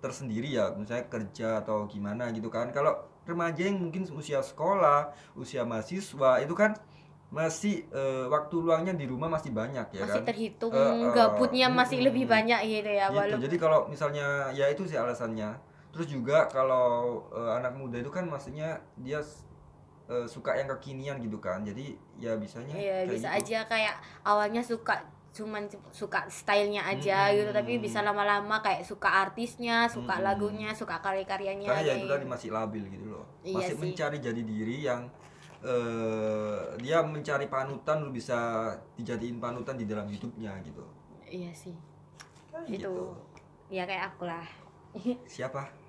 [0.00, 2.72] tersendiri ya misalnya kerja atau gimana gitu kan.
[2.72, 2.96] Kalau
[3.28, 6.72] remaja yang mungkin usia sekolah usia mahasiswa itu kan
[7.28, 10.32] masih eh, waktu luangnya di rumah masih banyak ya masih kan?
[10.32, 13.16] terhitung Eh, eh, gabutnya masih mm, lebih banyak gitu ya gitu.
[13.20, 14.26] walaupun jadi kalau misalnya
[14.56, 15.52] ya itu sih alasannya.
[15.92, 19.20] Terus juga kalau eh, anak muda itu kan maksudnya dia
[20.08, 21.60] suka yang kekinian gitu kan.
[21.68, 23.38] Jadi ya bisanya Iya kayak bisa gitu.
[23.44, 29.86] aja kayak awalnya suka cuman suka stylenya aja gitu tapi bisa lama-lama kayak suka artisnya
[29.86, 30.26] suka Mm-mm.
[30.26, 33.24] lagunya suka karya-karyanya karena ya kayak itu tadi masih labil gitu loh.
[33.44, 33.82] Iya masih sih.
[33.82, 35.02] mencari jadi diri yang
[35.58, 40.82] eh dia mencari panutan lu bisa dijadiin panutan di dalam hidupnya gitu.
[41.28, 41.76] Iya sih.
[42.50, 42.76] Kayak itu.
[42.78, 42.94] gitu.
[43.68, 44.46] ya kayak aku lah.
[45.28, 45.87] Siapa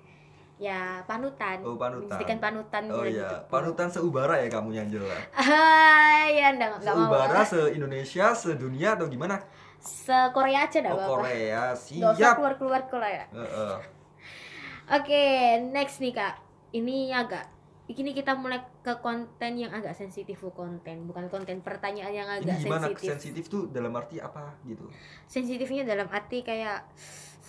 [0.60, 1.56] ya panutan.
[1.64, 2.04] Oh, panutan.
[2.04, 3.24] menjadikan panutan oh iya.
[3.32, 3.48] hidupku.
[3.48, 7.08] panutan seubara ya kamu yang jelas ah ya enggak enggak mau.
[7.08, 9.40] Seubara se Indonesia sedunia atau gimana?
[9.80, 11.24] Se Korea aja enggak oh apa-apa.
[11.24, 11.62] Korea.
[11.72, 12.36] Siap.
[12.36, 13.24] keluar keluar keluar ya.
[13.32, 13.76] Heeh.
[14.90, 15.24] Oke,
[15.72, 16.42] next nih kak.
[16.76, 17.46] Ini agak,
[17.94, 22.58] ini kita mulai ke konten yang agak sensitif konten, bukan konten pertanyaan yang ini agak
[22.62, 22.86] gimana?
[22.90, 23.06] sensitif.
[23.06, 24.86] sensitif tuh dalam arti apa gitu?
[25.30, 26.86] Sensitifnya dalam arti kayak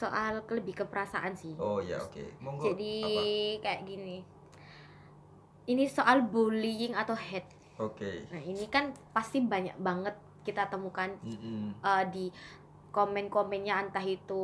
[0.01, 1.53] soal lebih ke perasaan sih.
[1.61, 3.21] oh ya oke monggo Jadi apa
[3.61, 4.17] kayak gini.
[5.69, 7.53] Ini soal bullying atau hate.
[7.77, 11.77] oke Nah ini kan pasti banyak banget kita temukan Mm-mm.
[11.79, 12.25] eh, di
[12.91, 14.43] komen-komennya entah itu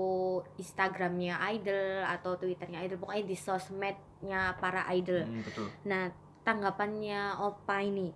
[0.56, 5.26] Instagramnya idol atau Twitternya idol pokoknya di sosmednya para idol.
[5.28, 6.08] Mm, betul Nah,
[6.48, 8.08] tanggapannya Opa ini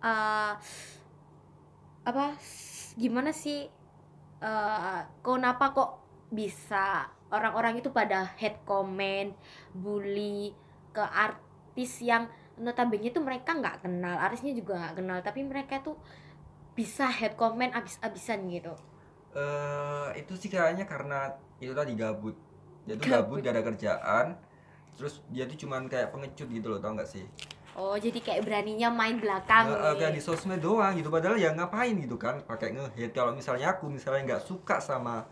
[0.00, 0.52] eh
[2.00, 2.26] apa
[2.96, 3.64] gimana sih
[4.40, 5.90] eh kenapa kok
[6.30, 9.30] bisa orang-orang itu pada hate comment,
[9.74, 10.54] bully
[10.90, 12.26] ke artis yang
[12.58, 15.96] notabene itu mereka nggak kenal, artisnya juga nggak kenal, tapi mereka tuh
[16.74, 18.74] bisa hate comment abis-abisan gitu.
[19.30, 21.30] eh itu sih kayaknya karena
[21.62, 22.34] itu tadi gabut
[22.82, 23.46] dia tuh gabut Gabut.
[23.46, 24.26] gak ada kerjaan
[24.96, 27.22] terus dia tuh cuman kayak pengecut gitu loh tau gak sih
[27.72, 29.70] Oh, jadi kayak beraninya main belakang.
[29.70, 33.78] Eh, kayak di sosmed doang gitu padahal ya ngapain gitu kan pakai nge-hate kalau misalnya
[33.78, 35.22] aku misalnya nggak suka sama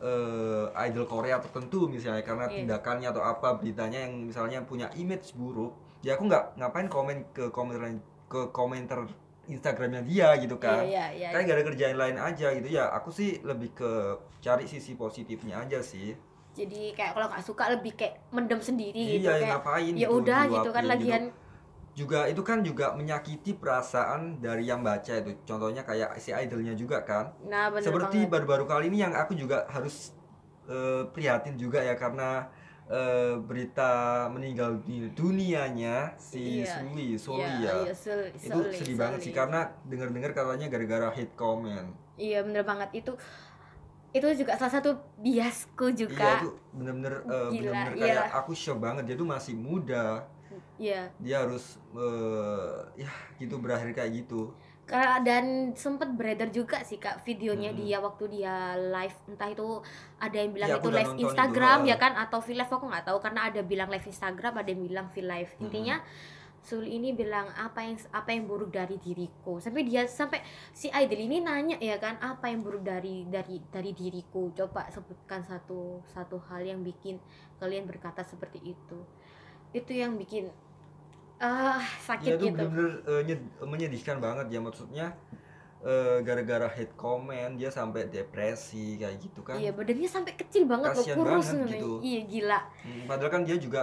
[0.00, 2.56] eh, idol Korea tertentu misalnya karena Iya.
[2.62, 7.48] tindakannya atau apa beritanya yang misalnya punya image buruk ya aku nggak ngapain komen ke
[7.48, 7.94] komentar
[8.26, 9.06] ke komentar
[9.44, 11.28] Instagramnya dia gitu kan Iya, iya, iya.
[11.30, 13.90] kayak gak ada kerjaan lain aja gitu ya aku sih lebih ke
[14.40, 16.16] cari sisi positifnya aja sih
[16.54, 20.06] Jadi kayak kalau nggak suka lebih kayak mendem sendiri gitu iya ya kayak ngapain ya
[20.06, 21.22] gitu, udah gitu kan diluapin lagian
[21.94, 25.30] juga itu kan juga menyakiti perasaan dari yang baca itu.
[25.46, 27.30] Contohnya kayak si idolnya juga kan.
[27.46, 30.10] Nah bener seperti baru-baru kali ini yang aku juga harus
[30.66, 32.50] eh, prihatin juga ya karena
[32.90, 37.74] eh, berita meninggal di dunianya si Iya, Suli Soli Iya, ya.
[37.86, 41.88] iya, Suli, itu Suli, sedih banget sih karena dengar-dengar katanya gara-gara hate comment.
[42.18, 42.90] Iya bener banget.
[42.90, 43.14] Itu
[44.14, 48.02] itu juga salah satu biasku iya juga itu bener-bener Gila, bener-bener iya.
[48.02, 49.06] kayak aku shock banget.
[49.10, 50.26] Dia tuh masih muda
[50.78, 51.10] iya.
[51.22, 54.52] Dia harus eh, ya gitu berakhir kayak gitu.
[55.24, 57.80] Dan sempet beredar juga sih kak videonya Mm-mm.
[57.80, 59.16] dia waktu dia live.
[59.32, 59.80] Entah itu
[60.20, 62.12] ada yang bilang Iya, itu live Instagram itu, ya kan?
[62.20, 63.18] Atau V live aku nggak tahu.
[63.24, 65.50] Karena ada bilang live Instagram ada yang bilang V live.
[65.56, 65.64] Mm-mm.
[65.64, 65.96] intinya
[66.64, 69.60] Suli ini bilang apa yang apa yang buruk dari diriku.
[69.60, 70.40] Sampai dia sampai
[70.72, 72.16] si idol ini nanya ya kan?
[72.24, 74.48] Apa yang buruk dari dari dari diriku?
[74.56, 77.20] Coba sebutkan satu satu hal yang bikin
[77.60, 78.96] kalian berkata seperti itu.
[79.76, 80.48] Itu yang bikin
[81.38, 82.90] ah sakit Iya itu gitu bener-bener
[83.22, 85.06] nyed- menyedihkan banget ya maksudnya
[85.84, 89.60] eh, gara-gara hate comment dia sampai depresi kayak gitu kan.
[89.60, 91.90] Iya badannya sampai kecil banget loh Kasian kurus banget gitu.
[92.00, 92.60] Iya gila.
[92.80, 93.82] Hmm, padahal kan dia juga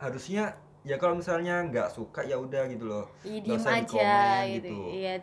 [0.00, 3.04] harusnya ya kalau misalnya nggak suka ya udah gitu loh.
[3.20, 3.84] Iya diem aja
[4.48, 4.64] gitu.
[4.64, 4.76] gitu.
[4.96, 5.14] Iya.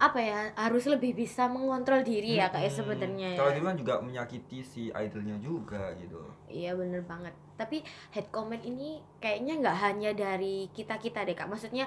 [0.00, 3.30] Apa ya harus lebih bisa mengontrol diri ya kayak Hmm, sebenarnya.
[3.38, 3.60] Kalau ya.
[3.62, 6.18] kan juga menyakiti si idolnya juga gitu.
[6.50, 7.36] Iya bener banget.
[7.60, 7.84] Tapi
[8.16, 8.88] head comment ini
[9.20, 11.48] kayaknya nggak hanya dari kita kita deh kak.
[11.52, 11.86] Maksudnya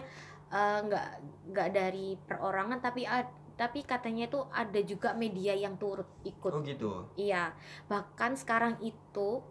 [0.54, 1.08] eh, nggak
[1.50, 6.52] nggak dari perorangan tapi ad- tapi katanya itu ada juga media yang turut ikut.
[6.54, 7.06] Oh gitu.
[7.14, 7.54] Iya,
[7.86, 9.42] bahkan sekarang itu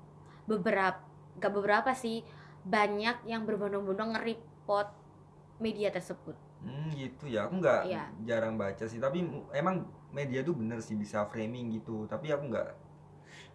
[0.46, 0.98] beberapa
[1.38, 2.26] gak beberapa sih
[2.62, 4.88] banyak yang berbondong-bondong nge-report
[5.58, 6.35] media tersebut.
[6.62, 7.46] Hmm, gitu ya.
[7.46, 8.04] Aku nggak Iya.
[8.26, 9.22] jarang baca sih, tapi
[9.54, 12.04] emang media tuh bener sih bisa framing gitu.
[12.11, 12.68] Tapi aku nggak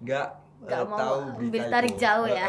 [0.03, 0.27] nggak
[0.58, 2.02] Nggak eh, mau tahu berita tarik itu.
[2.02, 2.48] jauh ya.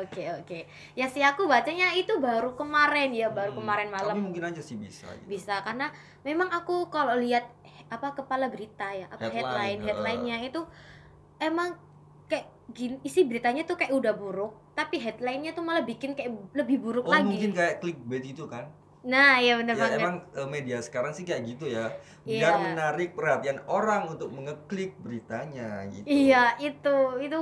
[0.00, 0.58] Oke oke.
[0.96, 4.62] Ya sih aku bacanya itu baru kemarin ya, baru Hmm, kemarin Tapi malam mungkin aja
[4.64, 5.28] sih bisa gitu.
[5.28, 5.92] bisa karena
[6.24, 7.44] memang aku kalau lihat
[7.92, 9.86] apa kepala berita ya, apa Headline, headline heeh.
[9.86, 10.60] headline-nya itu
[11.38, 11.76] emang
[12.26, 16.80] kayak gini isi beritanya tuh kayak udah buruk, tapi headline-nya tuh malah bikin kayak lebih
[16.80, 17.28] buruk Oh, lagi.
[17.28, 18.64] mungkin kayak clickbait itu kan.
[19.04, 19.98] Nah, ya bener Ya banget.
[20.00, 21.92] emang eh, media sekarang sih kayak gitu ya.
[22.24, 22.64] Biar Iya.
[22.64, 26.08] menarik perhatian orang untuk mengeklik beritanya gitu.
[26.08, 27.38] Iya itu itu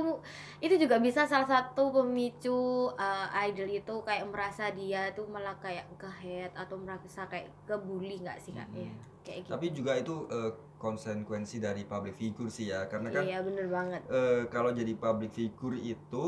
[0.59, 5.87] itu juga bisa salah satu pemicu uh, idol itu kayak merasa dia tuh malah kayak
[5.95, 8.67] ke hate atau merasa kayak kebully nggak sih kak?
[8.67, 8.83] Mm-mm.
[8.83, 9.51] Iya kayak gitu.
[9.55, 12.91] Tapi juga itu eh, konsekuensi dari public figure sih ya.
[12.91, 14.01] Karena kan Iya bener banget.
[14.11, 16.23] eh, kalau jadi public figure itu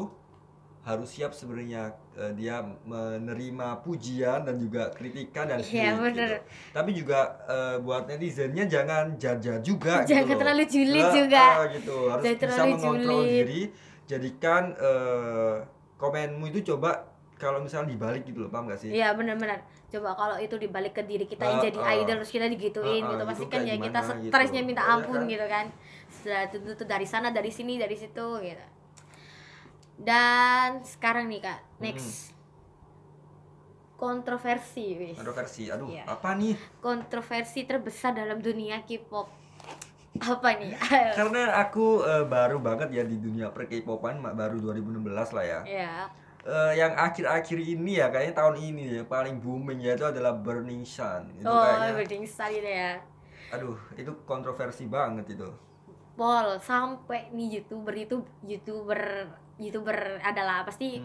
[0.85, 6.13] harus siap sebenarnya eh, dia menerima pujian dan juga kritikan dan Iya, hate bener.
[6.13, 6.37] gitu.
[6.71, 11.43] Tapi juga eh, buat netizennya jangan jaja juga Jangan gitu terlalu julid Eh, juga.
[11.43, 11.95] eh, gitu.
[12.05, 13.33] Harus Jangan bisa mengontrol julid.
[13.33, 13.61] diri.
[14.05, 15.55] Jadikan eh,
[15.95, 18.93] komenmu itu coba kalau misalnya dibalik gitu loh, paham gak sih?
[18.93, 19.59] Iya benar-benar.
[19.89, 21.97] Coba kalau itu dibalik ke diri kita yang jadi ah.
[21.97, 24.29] idol terus kita digituin Ah, ah, gitu, gitu pasti kan ya kita gitu.
[24.29, 25.25] stresnya minta Iya ampun kan?
[25.27, 25.65] gitu kan.
[26.07, 28.65] Setelah itu tuh dari sana, dari sini, dari situ gitu.
[29.95, 32.35] Dan sekarang nih kak, next
[33.95, 35.15] kontroversi, wis.
[35.15, 35.71] Kontroversi.
[35.71, 36.03] Aduh, Iya.
[36.03, 36.55] apa nih?
[36.83, 39.31] kontroversi terbesar dalam dunia K-pop.
[40.15, 40.75] Apa nih?
[41.19, 45.59] Karena aku eh, baru banget ya di dunia per K-popan baru 2016 lah ya.
[45.63, 45.95] ya,
[46.45, 50.85] Eh, yang akhir-akhir ini ya kayaknya tahun ini ya paling booming ya itu adalah Burning
[50.85, 51.41] Sun.
[51.41, 53.01] Itu oh, kayaknya wedding star gitu ya.
[53.49, 55.49] aduh, itu kontroversi banget itu.
[56.13, 59.25] Pol sampai nih youtuber itu youtuber
[59.55, 60.99] youtuber adalah pasti.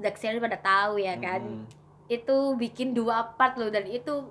[0.00, 1.42] Daxian pada tahu ya kan.
[1.42, 1.66] Mm-mm.
[2.08, 4.28] Itu bikin dua part loh dan itu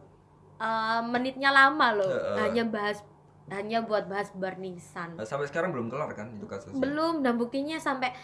[0.62, 2.10] uh, menitnya lama loh.
[2.10, 2.38] Heeh.
[2.48, 3.02] Hanya bahas
[3.52, 5.20] hanya buat bahas Burning Sun.
[5.20, 6.80] Nah, sampai sekarang belum kelar kan itu kasusnya.
[6.80, 8.16] Belum dan buktinya sampai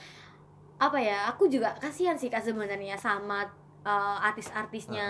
[0.79, 1.27] apa ya?
[1.35, 3.43] Aku juga kasihan sih kak sebenarnya sama
[3.87, 5.07] uh, artis-artisnya.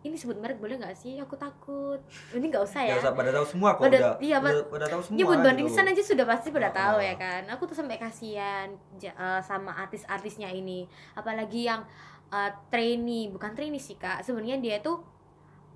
[0.00, 1.16] Ini sebut merek boleh nggak sih?
[1.16, 1.96] Aku takut.
[2.30, 3.00] Ini nggak usah ya.
[3.00, 4.52] Usah pada tahu semua kok Pada- udah, iya, Pak.
[4.68, 5.16] pada tahu semua.
[5.16, 5.74] Ya Burning gitu.
[5.74, 7.08] Sun aja sudah pasti pada tahu Heeh.
[7.08, 7.42] ya kan.
[7.48, 10.84] Aku tuh sampai kasihan eh, sama artis-artisnya ini.
[11.16, 11.80] Apalagi yang
[12.28, 14.20] eh, trainee, bukan trainee sih Kak.
[14.20, 15.00] Sebenarnya dia tuh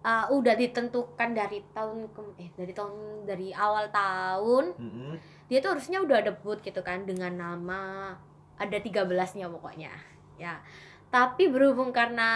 [0.00, 2.92] eh, udah ditentukan dari tahun ke- eh dari tahun
[3.24, 4.76] dari awal tahun.
[4.76, 5.12] Mm-mm.
[5.48, 8.12] Dia tuh harusnya udah debut gitu kan dengan nama
[8.54, 9.92] ada 13-nya pokoknya.
[10.34, 10.58] Ya.
[11.14, 12.30] Tapi berhubung karena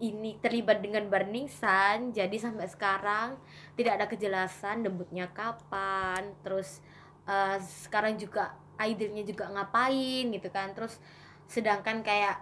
[0.00, 3.36] ini terlibat dengan Burning Sun, jadi sampai sekarang
[3.76, 6.80] tidak ada kejelasan debutnya kapan, terus
[7.28, 10.96] eh, sekarang juga idolnya juga ngapain gitu kan, terus
[11.44, 12.40] sedangkan kayak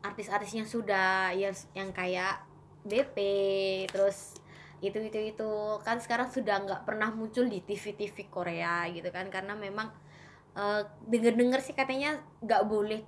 [0.00, 2.40] artis-artisnya sudah ya yang kayak
[2.88, 3.16] BP,
[3.92, 4.40] terus
[4.80, 5.52] itu itu itu.
[5.84, 9.28] Kan sekarang sudah nggak pernah muncul di TV-TV Korea gitu kan.
[9.28, 9.92] Karena memang
[10.56, 13.00] eh, denger-denger sih katanya nggak boleh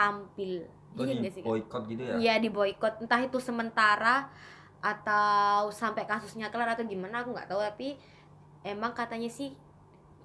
[0.00, 2.14] tampil Oh, iya di sih boykot gitu ya.
[2.16, 4.26] Iya di boykot entah itu sementara
[4.80, 7.94] atau sampai kasusnya kelar atau gimana aku nggak tahu tapi
[8.62, 9.54] emang katanya sih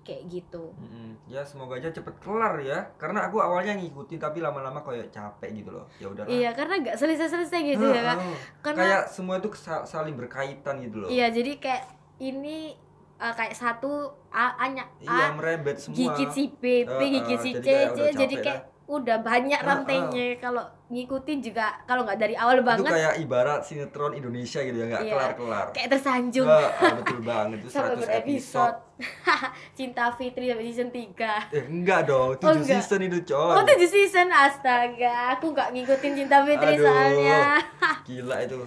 [0.01, 0.73] kayak gitu.
[0.73, 1.17] Mm-mm.
[1.25, 2.93] Ya semoga aja cepet kelar ya.
[2.95, 5.85] Karena aku awalnya ngikutin tapi lama-lama kayak capek gitu loh.
[5.97, 6.29] Ya udahlah.
[6.29, 8.17] Iya karena nggak selesai-selesai gitu ya kak.
[8.17, 8.37] Heeh.
[8.61, 11.09] Karena Kayak semua itu sa- saling berkaitan gitu loh.
[11.09, 11.83] iya jadi kayak
[12.21, 12.73] ini
[13.15, 15.95] eh, kayak satu A, A, nya- Iya, A merembet semua.
[15.95, 19.65] gigit si B, B Heeh, gigit si C, C, udah jadi kayak udah banyak Heeh.
[19.67, 24.77] rantainya kalau ngikutin juga kalau nggak dari awal Itu banget kayak ibarat sinetron Indonesia gitu
[24.77, 25.11] ya, nggak Iya.
[25.11, 25.65] kelar-kelar.
[25.73, 28.77] kayak tersanjung Heeh, betul banget itu sampai 100 berepisode episode.
[29.77, 32.77] Cinta Fitri sampai season 3 Eh, enggak dong, 7 Oh, enggak.
[32.77, 33.51] season itu coy.
[33.51, 36.85] Oh tujuh season astaga Aku nggak ngikutin Cinta Fitri Aduh.
[36.85, 37.41] soalnya
[38.07, 38.59] Gila itu.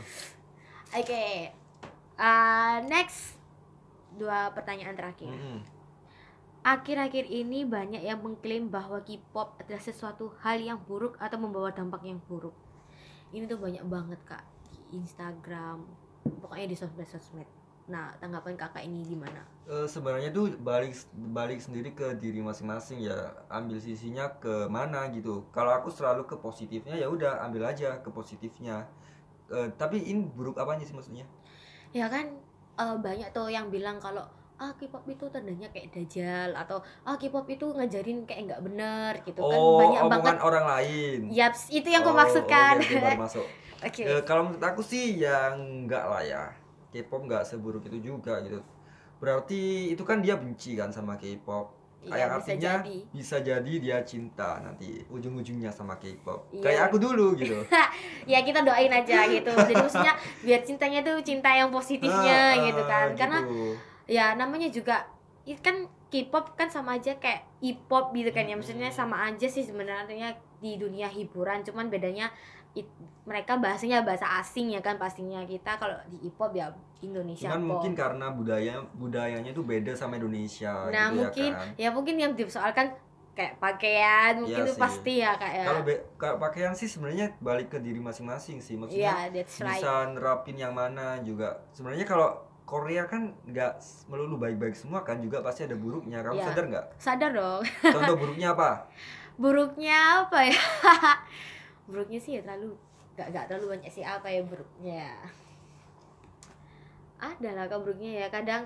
[0.90, 1.54] Oke
[2.14, 3.38] Uh, Next
[4.12, 5.62] Dua pertanyaan terakhir Mm-mm.
[6.68, 12.04] Akhir-akhir ini banyak yang mengklaim bahwa K-pop adalah sesuatu hal yang buruk atau membawa dampak
[12.04, 12.52] yang buruk.
[13.32, 15.88] Ini tuh banyak banget kak di Instagram,
[16.28, 17.48] pokoknya di sosmed-sosmed.
[17.88, 19.48] Nah, tanggapan kakak ini gimana?
[19.64, 20.92] Eh, sebenarnya tuh balik
[21.32, 23.16] balik sendiri ke diri masing-masing ya
[23.48, 28.12] ambil sisinya ke mana gitu kalau aku selalu ke positifnya ya udah ambil aja ke
[28.12, 28.84] positifnya
[29.48, 31.24] Eh, tapi ini buruk apanya sih maksudnya
[31.96, 32.36] Ya kan
[32.76, 34.28] eh, banyak tuh yang bilang kalau
[34.58, 39.38] ah K-pop itu tandanya kayak dajal atau ah K-pop itu ngajarin kayak nggak bener gitu
[39.40, 40.42] kan oh banyak omongan banget.
[40.42, 42.74] orang lain Yaps, itu yang Oh, aku maksudkan.
[42.76, 43.46] oke, masuk
[43.78, 44.02] Oke.
[44.02, 46.44] Eh, kalau menurut aku sih ya enggak lah ya
[46.90, 48.58] K-pop nggak seburuk itu juga gitu
[49.16, 52.96] berarti itu kan dia benci kan sama K-pop Iya, yang bisa artinya jadi.
[53.10, 56.62] bisa jadi dia cinta nanti ujung-ujungnya sama K-pop Iya.
[56.64, 57.58] kayak aku dulu gitu
[58.30, 62.82] ya kita doain aja gitu jadi maksudnya biar cintanya tuh cinta yang positifnya Ah, gitu
[62.84, 63.74] kan ah, karena gitu.
[64.08, 65.04] Ya namanya juga
[65.44, 65.76] itu kan
[66.08, 68.60] K-pop kan sama aja kayak E-pop gitu kan ya Hmm.
[68.60, 72.32] maksudnya sama aja sih sebenarnya di dunia hiburan cuman bedanya
[72.72, 72.88] it-
[73.22, 77.68] mereka bahasanya bahasa asing ya kan pastinya kita kalau di E-pop ya Indonesia Cuman pop.
[77.70, 81.68] mungkin karena budaya budayanya tuh beda sama Indonesia nah gitu mungkin ya kan.
[81.76, 82.86] ya mungkin yang dipersoalkan
[83.34, 84.80] kayak pakaian mungkin Iya itu sih.
[84.80, 88.74] pasti ya kayak Kalau be- kalau pakaian sih sebenarnya balik ke diri masing-masing sih.
[88.74, 89.76] Maksudnya that's right.
[89.76, 91.62] bisa nerapin yang mana juga.
[91.70, 96.20] Sebenarnya kalau Korea kan nggak melulu baik-baik semua kan juga pasti ada buruknya.
[96.20, 96.46] Kamu Iya.
[96.46, 96.86] sadar nggak?
[97.00, 97.62] Sadar dong.
[97.64, 98.70] Contoh buruknya apa?
[99.38, 100.60] buruknya apa ya?
[101.88, 102.74] buruknya sih ya terlalu
[103.14, 105.08] gak, gak terlalu banyak sih apa ya buruknya.
[107.18, 108.62] Ada lah kak buruknya ya kadang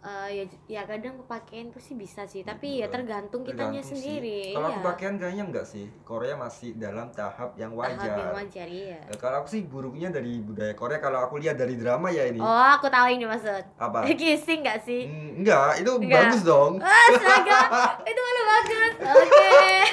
[0.00, 4.00] Eh, ya ya kadang pakaian tuh sih bisa sih tapi ya tergantung kitanya Tergantung sih.
[4.16, 4.72] sendiri Kalau iya.
[4.72, 5.84] aku pakaian kayaknya enggak sih.
[6.02, 8.16] Korea masih dalam tahap yang Tahap wajar.
[8.16, 11.76] yang wajar iya Ya, kalau aku sih buruknya dari budaya Korea kalau aku lihat dari
[11.76, 12.40] drama ya ini.
[12.40, 14.08] oh aku tahu ini maksud Apa?
[14.16, 16.16] kissing gak sih Hmm, enggak, itu Enggak.
[16.26, 16.72] bagus dong.
[17.04, 17.60] astaga
[18.02, 19.48] itu malu bagus oke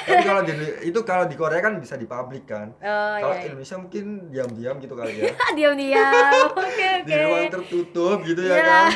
[0.08, 0.52] Tapi kalau di
[0.84, 2.72] itu kalau di Korea kan bisa di publik kan.
[2.74, 5.36] oh kalau iya Indonesia mungkin diam-diam gitu kali ya.
[5.52, 8.64] diam diam oke di oke ruang tertutup gitu ya Iya.
[8.64, 8.88] kan.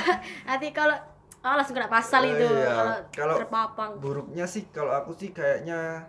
[0.48, 0.96] nanti kalau
[1.42, 2.46] oh langsung kena pasal Eh, itu.
[2.46, 2.70] iya.
[2.70, 3.90] kalau Kalau- terpapang.
[3.98, 6.06] Buruknya sih kalau aku sih kayaknya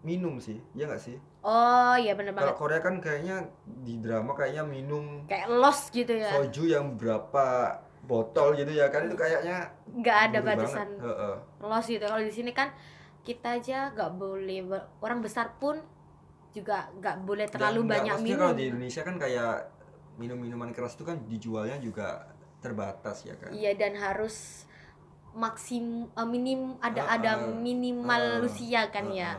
[0.00, 1.16] minum sih, ya nggak sih?
[1.40, 2.56] oh iya bener Kalau banget.
[2.58, 6.28] Korea kan kayaknya di drama kayaknya minum kayak los gitu ya.
[6.30, 7.46] soju yang berapa
[8.02, 10.88] botol gitu ya kan itu kayaknya nggak ada batasan
[11.58, 12.00] los gitu.
[12.02, 12.68] Kalau di sini kan
[13.22, 15.80] kita aja nggak boleh orang besar pun
[16.50, 18.38] juga nggak boleh terlalu Dan banyak minum.
[18.38, 19.52] kalau di Indonesia kan kayak
[20.16, 22.28] minum minuman keras itu kan dijualnya juga
[22.60, 23.50] terbatas ya kan.
[23.50, 24.68] iya dan harus
[25.32, 29.20] maksim eh, minim ada Ah, ada ah, minimal ah, usia kan Heeh.
[29.20, 29.32] ya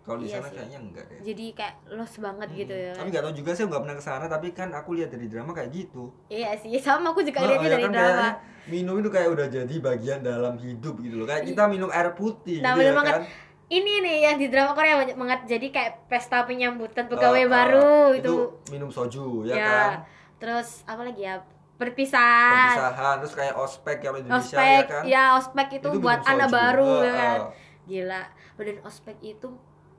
[0.00, 0.54] Kalau di Iya sana sih.
[0.54, 1.18] kayaknya enggak deh.
[1.18, 2.84] jadi kayak los banget gitu Hmm.
[2.86, 5.26] ya Tapi nggak tahu juga sih nggak pernah ke sana tapi kan aku lihat dari
[5.26, 6.14] drama kayak gitu.
[6.30, 8.28] iya sih sama aku juga Heeh, lihatnya ya dari kan drama
[8.66, 11.26] minum itu kayak udah jadi bagian dalam hidup gitu loh.
[11.26, 13.14] Kayak kita minum air putih Nah, gitu ya banget.
[13.18, 13.22] kan.
[13.66, 17.50] ini nih yang di drama Korea banyak banget jadi kayak pesta penyambutan pegawai Ah, ah,
[17.50, 18.34] baru itu,
[18.70, 19.90] minum soju ya, ya kan.
[20.38, 21.42] terus apa lagi ya
[21.76, 25.02] perpisahan Perpisahan terus kayak ospek di Indonesia ospek ya kan.
[25.04, 26.56] ya ospek itu, Itu buat anak soju.
[26.56, 27.50] baru ya kan ah.
[27.84, 28.22] gila
[28.54, 29.48] badan ospek itu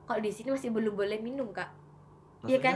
[0.03, 1.67] kalau di sini masih belum boleh minum kak?
[2.43, 2.75] Iya kan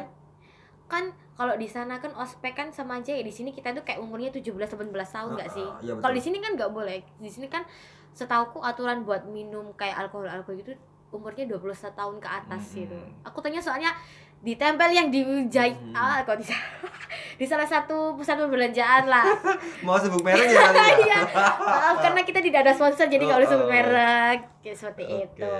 [0.85, 3.97] kan kalau di sana kan ospek kan sama aja ya di sini kita tuh kayak
[3.97, 6.99] umurnya 17 18 tahun nggak Ah, sih ah, iya kalau di sini kan nggak boleh
[7.15, 7.63] di sini kan
[8.11, 10.75] setauku aturan buat minum kayak alkohol alkohol itu
[11.09, 13.95] umurnya 21 tahun ke atas Hmm, gitu aku tanya soalnya
[14.41, 15.93] ditempel yang di jahit Hmm.
[15.93, 16.45] ah kok di,
[17.39, 19.25] di salah satu pusat perbelanjaan lah
[19.85, 21.21] Mau sebut merek ya kali ya?
[21.77, 23.71] Maaf karena kita tidak ada sponsor jadi nggak boleh sebut Oh, oh.
[23.71, 25.17] merek kayak seperti Oke.
[25.27, 25.55] itu.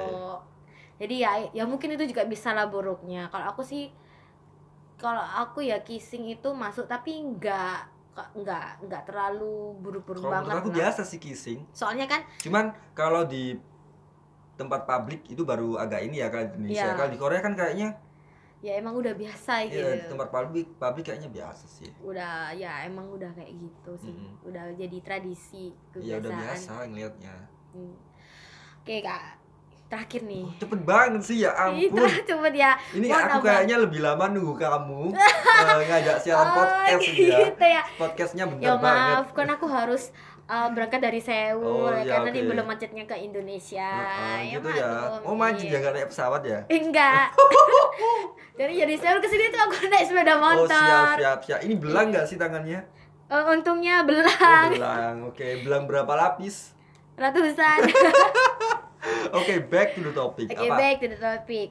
[0.98, 3.26] Jadi ya ya mungkin itu juga bisa lah buruknya.
[3.28, 3.89] Kalau aku sih
[4.96, 7.89] kalau aku ya kissing itu masuk tapi nggak
[8.36, 10.54] nggak nggak terlalu buruk-buruk banget.
[10.54, 10.76] aku lah.
[10.78, 11.65] biasa sih kissing.
[11.72, 13.58] Soalnya kan Cuman kalau di
[14.54, 16.86] tempat publik itu baru agak ini ya kalau di Indonesia.
[16.86, 16.94] Iya.
[16.94, 17.89] Kalau di Korea kan kayaknya
[18.62, 19.82] ya emang udah biasa gitu.
[19.82, 21.89] ya, di tempat publik publik kayaknya biasa sih.
[22.00, 24.13] Udah ya emang udah kayak gitu sih.
[24.13, 24.45] Mm-mm.
[24.45, 26.19] Udah jadi tradisi Ya kebiasaan.
[26.21, 27.36] udah biasa ngelihatnya.
[27.74, 27.95] Hmm.
[28.80, 29.24] Oke kak,
[29.88, 30.45] terakhir nih.
[30.58, 31.97] Cepet banget sih ya Ih, ampun.
[31.97, 32.71] terakhir cepet ya.
[32.91, 35.02] Ini Mohon aku kayaknya lebih lama nunggu kamu
[35.62, 37.38] eh, ngajak siaran podcast oh, ya.
[37.45, 37.82] gitu ya.
[37.97, 39.13] Podcastnya bentar Ya banget.
[39.17, 40.04] maaf, kan aku harus
[40.45, 42.49] uh, berangkat dari Seoul, Oh, ya ya, kan nanti oke.
[42.49, 43.89] belum macetnya ke Indonesia.
[43.91, 44.89] Heeh, gitu ya.
[45.12, 45.69] maklum, Oh iya.
[45.69, 46.60] ya nggak naik pesawat ya?
[46.67, 47.27] Enggak.
[48.60, 50.67] Jadi dari Seoul ke sini tuh aku naik sepeda Oh motor.
[50.67, 51.60] siap siap siap.
[51.62, 52.80] Ini belang nggak sih tangannya?
[53.27, 55.15] Eh, untungnya Oh belang belang.
[55.30, 56.75] Oke belang berapa lapis?
[57.13, 57.86] ratusan.
[59.38, 60.49] Oke back to the topic.
[60.49, 60.75] Oke, Apa?
[60.75, 61.69] back to the topic.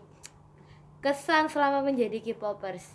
[1.01, 2.95] Kesan selama menjadi K-popers.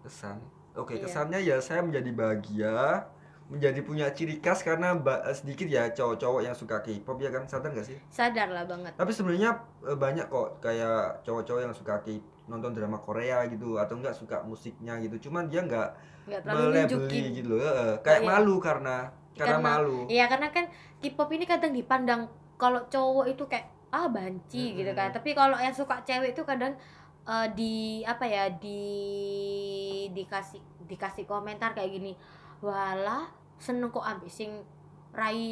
[0.00, 0.38] Kesan.
[0.72, 1.04] Oke Iya.
[1.04, 3.04] kesannya ya saya menjadi bahagia,
[3.52, 7.68] menjadi punya ciri khas karena ba- sedikit ya cowok-cowok yang suka K-pop ya kan sadar
[7.68, 8.00] nggak sih?
[8.08, 8.96] Sadar lah banget.
[8.96, 9.52] Tapi sebenarnya
[9.84, 14.40] eh, banyak kok kayak cowok-cowok yang suka K nonton drama Korea gitu atau enggak suka
[14.42, 15.28] musiknya gitu.
[15.28, 15.88] Cuman dia nggak
[16.24, 17.60] Enggak terlalu melebeli gitu loh.
[17.60, 18.28] eh, kayak Iya.
[18.30, 18.96] malu karena
[19.32, 19.98] karena, Karena- malu.
[20.06, 20.64] Iya karena kan
[20.98, 22.22] K-pop ini kadang dipandang
[22.56, 24.78] kalau cowok itu kayak ah banci Mm-mm.
[24.80, 25.12] gitu kan.
[25.12, 26.72] Tapi kalau yang suka cewek itu kadang
[27.22, 28.80] eh, di apa ya di
[30.08, 32.12] dikasih dikasih komentar kayak gini.
[32.60, 34.52] Walah seneng kok ambil sing
[35.12, 35.44] rai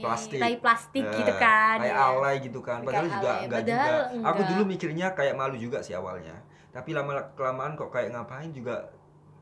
[0.00, 0.40] Plastik.
[0.40, 1.76] rai plastik Eh, gitu kan.
[1.78, 2.08] kayak ya.
[2.08, 3.42] alay gitu kan padahal Kayak juga alay.
[3.42, 4.48] enggak Padahal juga aku enggak.
[4.50, 6.36] dulu mikirnya kayak malu juga sih awalnya
[6.70, 8.88] tapi lama kelamaan kok kayak ngapain juga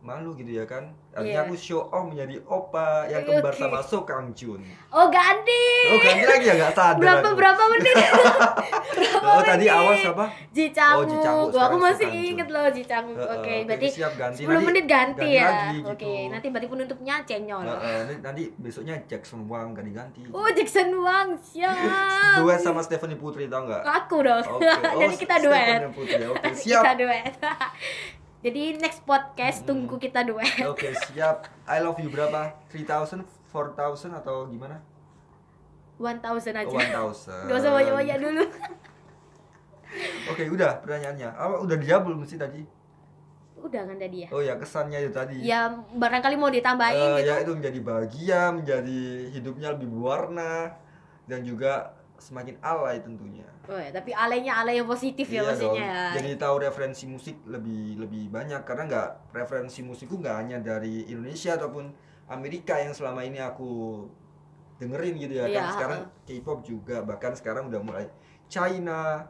[0.00, 1.44] malu gitu ya kan akhirnya Iya.
[1.44, 3.36] aku show off menjadi opa yang Oke.
[3.36, 5.64] kembar sama So Kang Jun Oh ganti.
[5.86, 7.36] oh ganti lagi ya nggak sadar Berapa aku.
[7.36, 7.96] berapa menit?
[8.90, 9.76] berapa oh tadi menit?
[9.76, 11.50] awal siapa Ji Changwook.
[11.50, 13.20] Oh, aku masih inget loh Ji Changwook.
[13.20, 15.46] Eh, Oke, oke, berarti siap ganti 10 Nanti menit ganti, ganti ya.
[15.46, 15.88] lagi gitu.
[15.90, 17.62] Oke, nanti berarti penutupnya cenyol.
[17.62, 21.76] Eh, eh, nanti, nanti besoknya Jackson Wang ganti-ganti Oh, Jackson Wang, siap.
[22.38, 24.42] duet sama Stephanie Putri tau nggak Aku dong.
[24.42, 24.66] Oke.
[25.00, 25.78] Jadi kita duet.
[25.78, 27.32] Stephanie Putri oke Kita siap duet.
[28.40, 29.68] Jadi next podcast Mm-mm.
[29.68, 30.48] tunggu kita duet.
[30.72, 31.44] Oke siap.
[31.68, 32.56] I love you berapa?
[32.72, 33.20] 3000,
[33.52, 34.80] 4000 atau gimana?
[36.00, 36.24] 1000
[36.56, 37.04] aja.
[37.04, 37.48] Oh, 1000.
[37.48, 38.44] Gak usah banyak-banyak dulu.
[40.32, 41.28] Oke udah pertanyaannya.
[41.28, 42.64] Apa udah dijawab belum sih tadi?
[43.60, 44.28] Udah kan tadi ya?
[44.32, 45.36] Oh ya kesannya itu tadi.
[45.44, 47.28] Ya barangkali mau ditambahin Eh, gitu.
[47.28, 49.00] ya itu menjadi bahagia, menjadi
[49.36, 50.80] hidupnya lebih berwarna
[51.28, 53.48] dan juga semakin alay tentunya.
[53.64, 55.48] Oh, ya, tapi alaynya alay yang positif ya Iya dong.
[55.72, 55.88] maksudnya.
[55.88, 56.04] ya.
[56.14, 61.56] Jadi tahu referensi musik lebih lebih banyak karena nggak referensi musikku nggak hanya dari Indonesia
[61.56, 61.88] ataupun
[62.26, 64.04] Amerika yang selama ini aku
[64.76, 68.06] dengerin gitu ya Iya, kan sekarang K-pop juga bahkan sekarang udah mulai
[68.46, 69.24] China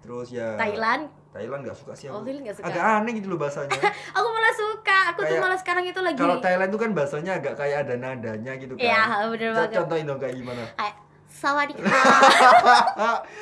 [0.00, 3.26] terus ya Thailand Thailand nggak suka sih oh aku Thailand nggak suka agak aneh gitu
[3.26, 3.74] loh bahasanya
[4.16, 7.32] aku malah suka aku tuh Kayak- malah sekarang itu lagi kalau Thailand tuh kan bahasanya
[7.34, 9.76] agak kayak ada nadanya gitu kan Iya, bener banget.
[9.76, 10.62] contohin dong kayak gimana
[11.34, 11.82] sawadika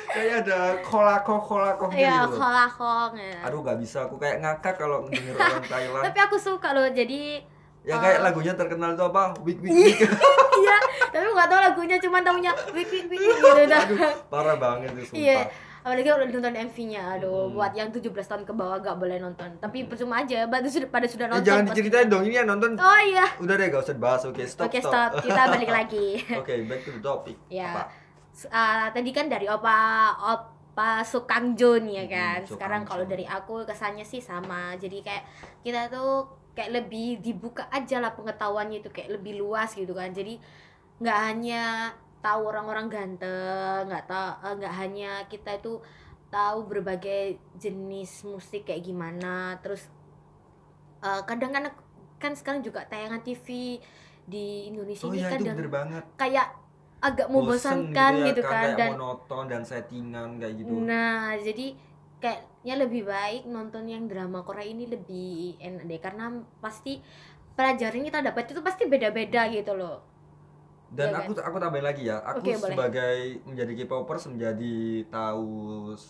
[0.09, 2.33] kayak ada kolako kolakohnya ya gitu.
[2.33, 2.37] loh.
[2.37, 3.37] kolakong ya.
[3.45, 3.97] aduh nggak bisa.
[4.03, 6.03] Aku kayak ngakak kalau denger orang Thailand.
[6.03, 7.45] Tapi aku suka loh jadi
[7.83, 8.25] yang kayak Oh.
[8.25, 9.35] lagunya terkenal tuh apa?
[9.39, 9.97] Wik wik wik.
[10.53, 10.77] Iya
[11.09, 13.83] tapi nggak tahu lagunya cuma tahunya wik wik wik gitu dah.
[13.83, 15.19] aduh parah banget itu sumpah.
[15.19, 15.37] Iya
[15.83, 17.53] apalagi kalau nonton MV-nya aduh Hmm.
[17.53, 21.03] buat yang 17 tahun ke bawah gak boleh nonton tapi percuma aja pada sudah pada
[21.05, 21.75] sudah Eh, nonton jangan pasti.
[21.77, 24.79] diceritain dong ini yang nonton oh iya udah deh gak usah dibahas oke stop oke
[24.79, 27.67] stop stop kita balik lagi oke back to the topic Ya.
[27.69, 27.83] apa
[28.31, 29.77] S- ah, tadi kan dari opa
[30.17, 32.39] opa Sukangjo nih ya Hmm, kan.
[32.39, 32.53] Sukangjo.
[32.55, 34.73] Sekarang kalau dari aku kesannya sih sama.
[34.73, 35.21] Jadi kayak
[35.61, 40.09] kita tuh kayak lebih dibuka aja lah pengetahuannya itu kayak lebih luas gitu kan.
[40.09, 40.41] Jadi
[40.97, 41.93] nggak hanya
[42.23, 45.83] tahu orang-orang ganteng, nggak tahu eh, nggak hanya kita itu
[46.31, 49.59] tahu berbagai jenis musik kayak gimana.
[49.59, 49.85] Terus
[51.03, 51.67] eh, kadang kan
[52.23, 53.77] kan sekarang juga tayangan TV
[54.23, 55.57] di Indonesia oh ini itu kadang
[56.15, 56.47] kayak
[57.03, 61.75] agak membosankan ya, gitu kan kayak dan monoton dan settingan kayak gitu nah jadi
[62.23, 66.31] kayaknya lebih baik nonton yang drama Korea ini lebih enak deh karena
[66.63, 67.03] pasti
[67.59, 70.12] pelajaran kita dapat itu pasti beda-beda gitu loh
[70.93, 72.61] dan Iya aku aku tambahin lagi ya aku boleh.
[72.61, 73.17] sebagai
[73.49, 74.77] menjadi K-popers menjadi
[75.09, 75.49] tahu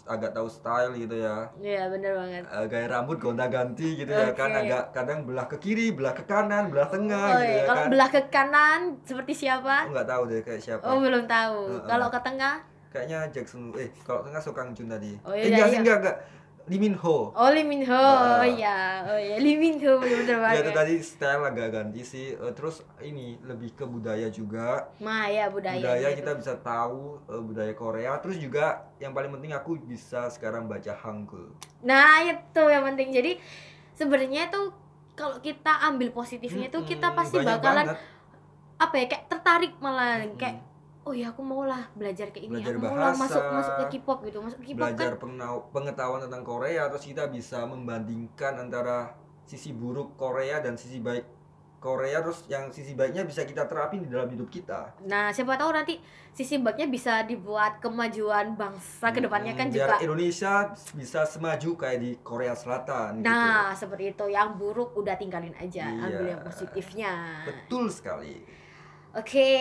[0.03, 1.47] agak tahu style gitu ya.
[1.55, 2.43] Iya bener banget.
[2.43, 6.67] Eh, gaya rambut gonta-ganti gitu ya kan agak kadang belah ke kiri belah ke kanan
[6.67, 7.63] belah tengah oh gitu iya.
[7.63, 7.89] ya kalau kan.
[7.95, 9.87] belah ke kanan seperti siapa?
[9.87, 10.83] Aku nggak tahu deh kayak siapa.
[10.83, 11.59] Oh belum tahu.
[11.79, 11.87] Heeh.
[11.87, 12.55] kalau ke tengah?
[12.91, 15.15] Kayaknya Jackson eh kalau tengah Sokang Jun tadi.
[15.23, 15.79] Oh, eh, iya, enggak iya.
[15.79, 16.17] enggak enggak
[16.63, 17.35] Lee Min Ho.
[17.35, 17.91] Oh Lee Min Ho.
[17.91, 18.39] Heeh.
[18.39, 18.79] oh iya.
[19.03, 19.35] Oh iya.
[19.35, 22.39] Lee Min Ho bener-bener ya itu banget tadi style agak ganti sih.
[22.39, 24.87] Eh, terus ini lebih ke budaya juga.
[25.03, 26.19] Mah ya budaya budaya gitu.
[26.23, 28.15] kita bisa tahu eh, budaya Korea.
[28.23, 31.51] Terus juga yang paling penting aku bisa sekarang baca Hangul.
[31.83, 33.11] Nah itu yang penting.
[33.11, 33.31] Jadi
[33.99, 34.61] sebenarnya itu
[35.13, 37.97] kalau kita ambil positifnya itu kita Mm-mm, pasti bakalan banget.
[38.79, 40.39] apa ya kayak tertarik malah Mm-mm.
[40.39, 40.57] kayak
[41.03, 42.53] oh ya aku mau lah belajar kayak ini.
[42.57, 44.37] Belajar aku bahasa, masuk masuk ke K-pop gitu.
[44.39, 45.29] Masuk ke K-pop belajar kan.
[45.69, 49.11] pengetahuan tentang Korea terus kita bisa membandingkan antara
[49.43, 51.27] sisi buruk Korea dan sisi baik
[51.77, 55.75] Korea terus yang sisi baiknya bisa kita terapin di dalam hidup kita Nah, siapa tahu
[55.75, 55.99] nanti
[56.31, 59.99] sisi baiknya bisa dibuat kemajuan bangsa ke depannya kan Hmm, biar juga.
[59.99, 60.53] Indonesia
[60.95, 64.25] bisa semaju kayak di Korea Selatan Nah, seperti itu.
[64.25, 66.07] Yang buruk udah tinggalin aja, Iya.
[66.07, 67.11] ambil yang positifnya.
[67.43, 67.51] gitu.
[67.51, 68.47] betul sekali
[69.11, 69.51] Oke.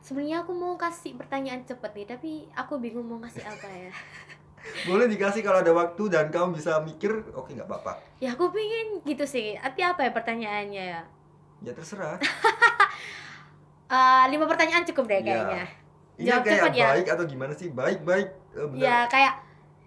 [0.00, 3.92] Sebenarnya aku mau kasih pertanyaan cepet nih, tapi aku bingung mau kasih apa ya.
[4.84, 9.00] boleh dikasih kalau ada waktu dan kamu bisa mikir oke nggak apa-apa Ya aku pengen
[9.02, 9.56] gitu sih.
[9.56, 11.02] Tapi apa ya pertanyaannya ya?
[11.60, 12.20] ya terserah
[13.90, 15.26] Eh, lima pertanyaan cukup deh Iya.
[15.26, 15.64] kayaknya.
[16.14, 16.86] ini Jawab kayak cepat ya.
[16.92, 18.78] baik atau gimana sih baik baik bener.
[18.78, 19.34] Ya kayak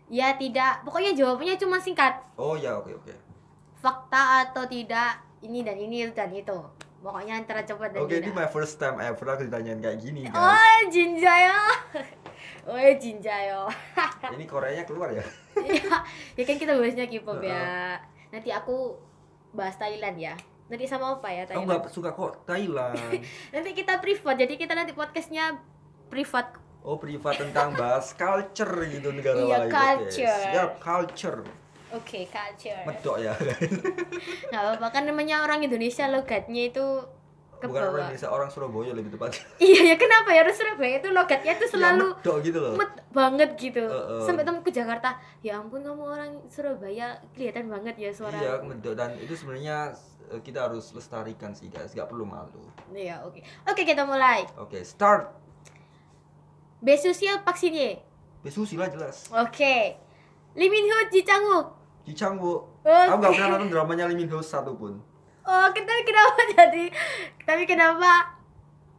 [0.09, 0.83] ya tidak.
[0.83, 2.13] Pokoknya jawabannya cuma singkat.
[2.35, 3.13] oh ya oke oke
[3.77, 6.57] Fakta atau tidak ini dan ini dan itu.
[7.03, 10.33] Pokoknya antara cepat dan oke ini my first time ever aku ditanyain kayak gini guys
[10.33, 11.59] Oh, Jinjayo.
[12.63, 13.67] Oh, Jinjayo.
[14.35, 15.23] ini Koreanya keluar ya
[15.53, 15.99] Iya,
[16.33, 17.99] ya kan kita bahasnya K-pop ya.
[18.31, 18.95] Nanti aku
[19.51, 20.33] bahas Thailand ya.
[20.65, 21.67] Nanti sama apa ya aku Thailand?
[21.67, 22.95] nggak suka kok Thailand
[23.53, 24.39] Nanti kita privat.
[24.39, 25.59] Jadi kita nanti podcastnya
[26.07, 30.39] privat oh privat tentang bahas culture gitu negara Iya, lain Oke, culture.
[30.45, 31.39] siap culture
[31.93, 32.81] Oke, culture.
[32.83, 33.33] medok ya
[34.49, 36.85] Nggak apa-apa kan namanya orang Indonesia logatnya itu
[37.55, 38.09] ke bukan orang.
[38.09, 41.71] Indonesia orang Surabaya lebih tepat Iya ya kenapa ya orang Surabaya itu logatnya tuh ya,
[41.71, 43.83] selalu medok gitu loh met banget gitu.
[43.83, 44.21] Heeh.
[44.21, 48.35] Sampai temen ke Jakarta, ya ampun kamu orang Surabaya kelihatan banget ya suara.
[48.35, 49.93] iya medok dan itu sebenarnya
[50.27, 53.39] eh, kita harus lestarikan sih guys nggak perlu malu Iya, oke.
[53.63, 54.43] Oke, kita mulai.
[54.55, 55.29] oke start
[56.79, 57.95] Besusia vaksinnya.
[58.41, 59.95] Besusi lah jelas Oke.
[60.53, 61.67] Lee Min Ho Ji Chang Wook.
[62.03, 62.91] Ji Chang Wook Oke.
[63.05, 64.99] aku nggak pernah nonton dramanya Lee Min Ho satu pun
[65.43, 66.85] Oh, kita kenapa jadi
[67.41, 68.11] tapi kenapa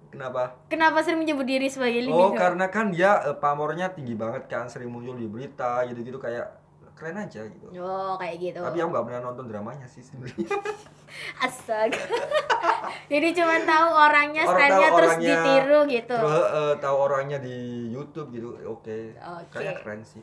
[0.06, 2.38] kenapa kenapa sering menyebut diri sebagai Lee oh Min Ho?
[2.38, 6.48] karena kan dia eh, pamornya tinggi banget kan sering muncul di berita gitu-gitu kayak
[6.94, 8.60] keren aja gitu Oh, kayak gitu.
[8.60, 10.46] tapi aku nggak pernah nonton dramanya sih sebenarnya
[11.40, 11.94] Astaga.
[13.12, 16.16] Jadi cuma tahu orangnya, Orang stylenya tahu terus orangnya, ditiru gitu.
[16.16, 17.56] terus eh, tahu orangnya di
[17.88, 19.50] YouTube gitu oke Oke.
[19.52, 20.22] kayaknya keren sih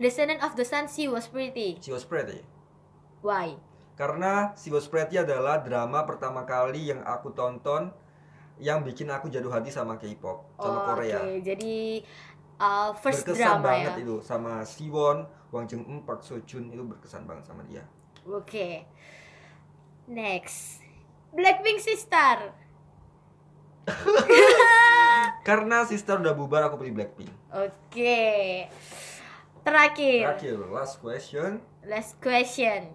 [0.00, 1.76] Descendant of the Sun, she was pretty.
[1.84, 2.40] She Was Pretty
[3.20, 3.60] Why?
[3.94, 7.92] karena She Was Pretty adalah drama pertama kali yang aku tonton
[8.56, 11.76] yang bikin aku jatuh hati sama K-pop sama Oh, Korea Oke, jadi
[12.56, 14.04] uh, first berkesan drama banget ya.
[14.08, 17.84] itu sama Siwon, Wang Jung Eun, Park Seo Joon itu berkesan banget sama dia.
[18.24, 18.88] Oke.
[20.08, 20.80] Next.
[21.36, 22.56] Blackpink Sister.
[25.48, 27.32] Karena sister udah bubar aku pilih Blackpink.
[27.52, 28.64] Oke.
[29.70, 30.26] Terakhir.
[30.34, 31.62] Terakhir, last question.
[31.86, 32.90] Last question.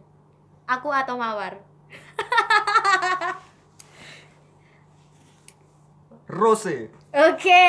[0.68, 1.56] Aku atau Mawar?
[6.36, 6.92] Rose.
[7.16, 7.64] Oke,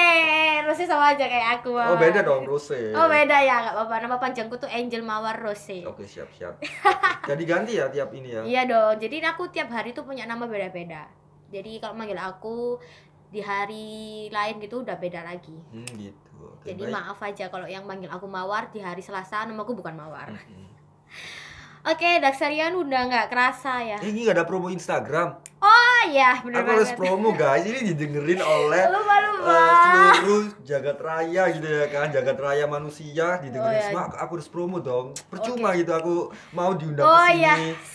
[0.67, 1.71] Rose sama aja kayak aku.
[1.71, 2.03] Oh Mawar.
[2.03, 2.75] beda dong Rose.
[2.99, 3.95] Oh beda ya, nggak apa-apa.
[4.03, 5.87] Nama panjangku tuh Angel Mawar Rose.
[5.87, 6.59] Oke siap siap.
[7.31, 8.43] Jadi ganti ya tiap ini ya.
[8.43, 8.99] Iya dong.
[8.99, 11.07] Jadi aku tiap hari tuh punya nama beda-beda.
[11.55, 12.83] Jadi kalau manggil aku
[13.31, 15.55] di hari lain gitu udah beda lagi.
[15.71, 16.26] Hmm gitu.
[16.65, 16.95] Jadi baik.
[16.95, 20.35] maaf aja kalau yang manggil aku Mawar di hari Selasa namaku bukan Mawar.
[20.35, 20.67] Mm-mm.
[21.91, 23.99] Oke, Daksarian udah nggak kerasa ya.
[24.03, 25.39] Eh, ini gak ada promo Instagram.
[25.63, 27.63] Oh iya, bener Aku harus promo guys.
[27.63, 29.55] Ini didengerin oleh Lupa lupa.
[29.55, 33.87] eh, seluruh jagat raya gitu ya kan jagat raya manusia didengerin Oh, iya.
[33.87, 36.15] semua aku, aku harus promo dong percuma gitu aku
[36.51, 37.55] mau diundang Oh, ke sini iya.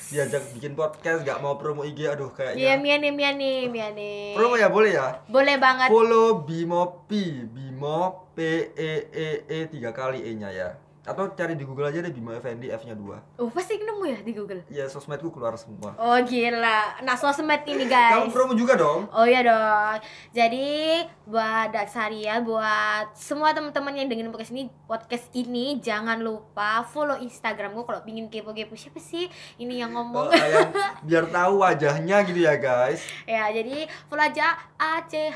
[0.10, 4.12] diajak bikin podcast gak mau promo IG aduh Iya, kayaknya miane miane miane.
[4.32, 5.88] promo ya boleh ya Boleh banget.
[5.88, 7.12] follow Bimo P
[7.46, 8.00] Bimo
[8.32, 8.40] P
[8.72, 10.70] E E E tiga kali E nya ya
[11.04, 14.20] atau cari di Google aja deh Bimo Effendi F nya dua Oh, pasti nemu ya
[14.20, 14.62] di Google.
[14.68, 18.30] ya sosmedku keluar semua Oh gila, nah sosmed ini kamu guys.
[18.30, 19.98] promo juga dong Oh iya dong.
[20.30, 27.18] Jadi buat Daksaria, buat semua teman-teman yang dengerin podcast ini, podcast ini jangan lupa follow
[27.18, 29.26] Instagramku kalau pingin kepo-kepo siapa sih
[29.58, 30.30] ini yang Oh, ngomong.
[30.30, 30.70] kalian
[31.08, 35.34] biar tahu wajahnya gitu ya guys ya, jadi follow aja A C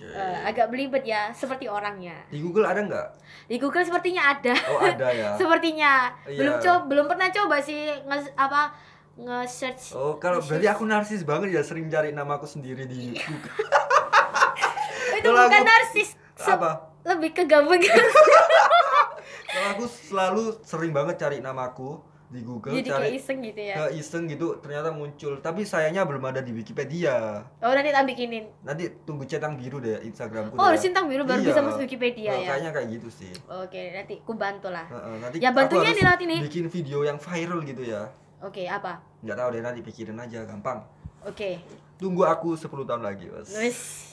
[0.00, 0.08] H R S T 96.
[0.10, 2.16] oke Eh, agak belibet ya, seperti orangnya.
[2.26, 3.06] di Google ada nggak
[3.46, 4.54] Di Google sepertinya ada.
[4.68, 5.92] oh ada ya sepertinya.
[6.24, 6.38] Iya.
[6.38, 8.72] Belum coba, belum pernah coba sih nge apa
[9.12, 13.12] nge-search Oh, kalau berarti aku narsis banget ya sering cari namaku sendiri di.
[13.12, 13.36] Oh,
[15.12, 16.08] itu Kalau bukan aku- narsis.
[16.34, 16.88] Se- Apa?
[17.02, 17.76] Lebih ke gabung.
[19.50, 22.00] Kalau aku selalu sering banget cari namaku
[22.30, 23.74] di Google, Jadi cari kayak iseng gitu ya.
[23.74, 25.42] ke iseng gitu, ternyata muncul.
[25.42, 27.42] Tapi sayangnya belum ada di Wikipedia.
[27.58, 28.46] Oh, nanti tak bikinin.
[28.62, 30.54] Nanti tunggu centang biru deh Instagramku.
[30.54, 31.50] Oh, harus centang biru baru Iya.
[31.50, 32.48] bisa masuk Wikipedia Oh, ya.
[32.54, 33.32] Kayaknya kayak gitu sih.
[33.50, 34.86] Oke, nanti ku bantu lah.
[34.86, 36.36] Heeh, nanti Ya, bantunya di laut ini.
[36.40, 38.06] Bikin video yang viral gitu ya.
[38.40, 39.02] Oke, apa?
[39.20, 40.86] Nggak tahu deh nanti pikirin aja, gampang.
[41.26, 41.58] Oke.
[41.98, 43.50] Tunggu aku 10 tahun lagi, Bos.
[43.52, 44.09] Wis.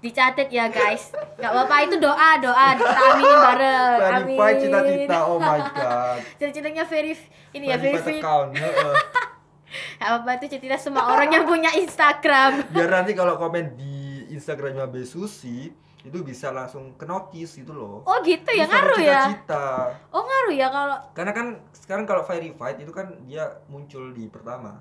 [0.00, 1.12] Dicatat ya, guys.
[1.36, 2.66] Gak apa-apa itu doa, doa.
[2.72, 3.98] Kita aminin bareng.
[4.00, 4.38] Amin.
[4.58, 6.18] Cita-cita, oh my god.
[6.38, 7.20] Cita-citanya verif
[7.52, 8.22] ini ya Verified verif.
[8.22, 8.50] account.
[8.54, 8.94] heeh.
[10.00, 12.64] Gak apa-apa itu cita semua orang yang punya Instagram.
[12.74, 13.94] biar nanti kalau komen di
[14.28, 15.70] Instagramnya Besusi
[16.00, 19.20] itu bisa langsung ke notice gitu loh Oh gitu ya Terus ada ngaruh ya.
[19.28, 19.64] cita-cita.
[20.10, 24.80] Oh ngaruh ya kalau karena kan sekarang kalau verified itu kan dia muncul di pertama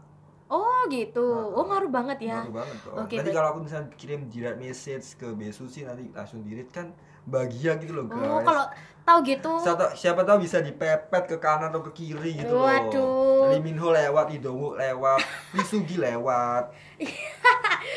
[0.50, 1.54] Oh gitu.
[1.54, 2.42] Oh ngaruh banget ya.
[2.42, 2.94] Ngaruh banget kok.
[2.98, 6.90] Oke, nanti kalau aku misalnya kirim direct message ke Besusi nanti langsung direct kan
[7.30, 8.66] bahagia gitu loh guys Oh kalau
[9.06, 9.52] tahu gitu.
[9.62, 13.46] siapa, siapa tahu bisa dipepet ke kanan atau ke kiri gitu Waduh.
[13.46, 15.22] loh Lee Min Ho lewat, Wook lewat,
[15.56, 16.74] Lee Sugi lewat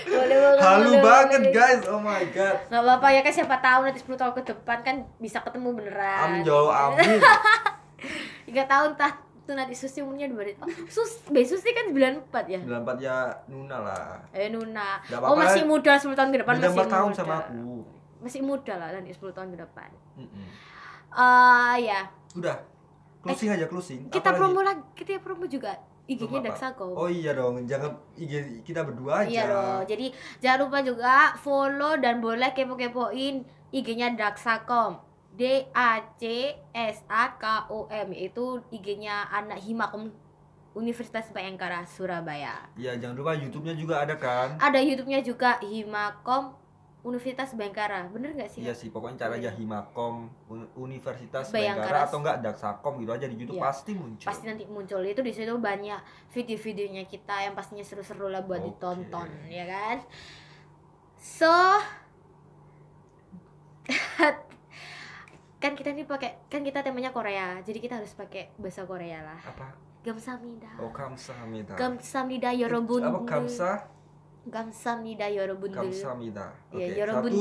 [0.03, 0.37] Boleh.
[0.61, 4.21] Halu boleh banget guys, oh my god Gak apa-apa ya kan siapa tahu nanti 10
[4.21, 6.19] tahun ke depan kan bisa ketemu beneran.
[6.29, 7.19] Amin jauh amin
[8.47, 12.61] Tiga tahun tah tuh nanti Susi umurnya dua oh, Sus, Be Susi kan 94 ya?
[12.63, 13.17] 94 ya
[13.47, 15.03] Nuna lah Eh Nuna.
[15.03, 15.43] Gak Oh apa-apa.
[15.51, 17.19] masih muda 10 tahun ke depan masih 4 tahun muda.
[17.19, 17.63] sama aku
[18.19, 19.91] Masih muda lah nanti 10 tahun ke depan.
[20.17, 20.47] Mm-mm.
[21.13, 22.01] Eh ya,
[22.33, 22.57] Udah,
[23.21, 24.41] closing aja closing kita Apalagi?
[24.41, 26.47] promo lagi, kita promo juga IG-nya apa?
[26.51, 26.87] Daksako.
[26.95, 28.33] Oh iya dong, jangan IG
[28.63, 29.81] kita berdua aja Iya dong.
[29.87, 30.07] Jadi
[30.39, 34.99] jangan lupa juga follow dan boleh kepo-kepoin IG-nya Daksakom.
[35.33, 36.23] D A C
[36.71, 40.13] S A K O M itu IG-nya anak Himakom
[40.73, 42.69] Universitas Bayangkara Surabaya.
[42.77, 46.57] Iya, jangan lupa YouTube-nya juga ada kan Ada YouTube-nya juga Himakom
[47.03, 48.09] Universitas Bayangkara.
[48.09, 48.61] Bener nggak sih?
[48.63, 51.83] Iya sih, pokoknya cari aja Himakom Un- Universitas Bayangkara.
[51.91, 53.67] Bayangkara atau enggak Daksakom gitu aja di YouTube Iya.
[53.67, 54.29] pasti muncul.
[54.29, 58.69] Pasti nanti muncul itu di situ banyak video-videonya kita yang pastinya seru-seru lah buat Oke.
[58.73, 59.97] ditonton, ya kan?
[61.19, 61.53] So
[65.63, 69.39] kan kita nih pakai kan kita temanya Korea jadi kita harus pakai bahasa Korea lah.
[69.47, 69.71] Apa?
[70.03, 70.67] Gamsamida.
[70.83, 71.79] Oh Gamsamida.
[71.79, 73.87] Gamsamida yorobun apa gamsa?
[74.43, 76.51] Gamsamida yorobun Gamsamida.
[76.75, 76.87] Iya, Oke okay.
[76.91, 77.33] ya, yorobun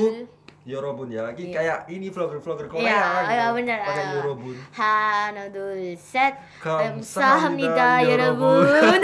[0.61, 1.57] yorobun ya lagi yeah.
[1.57, 3.33] kayak ini vlogger vlogger Korea yeah, gitu.
[3.33, 6.37] ya bener pakai yorobun hanodul set.
[6.61, 9.01] Gamsamida yorobun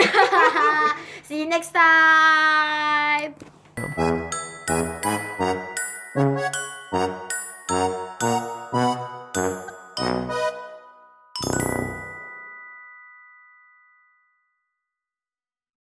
[1.26, 3.34] see you next time.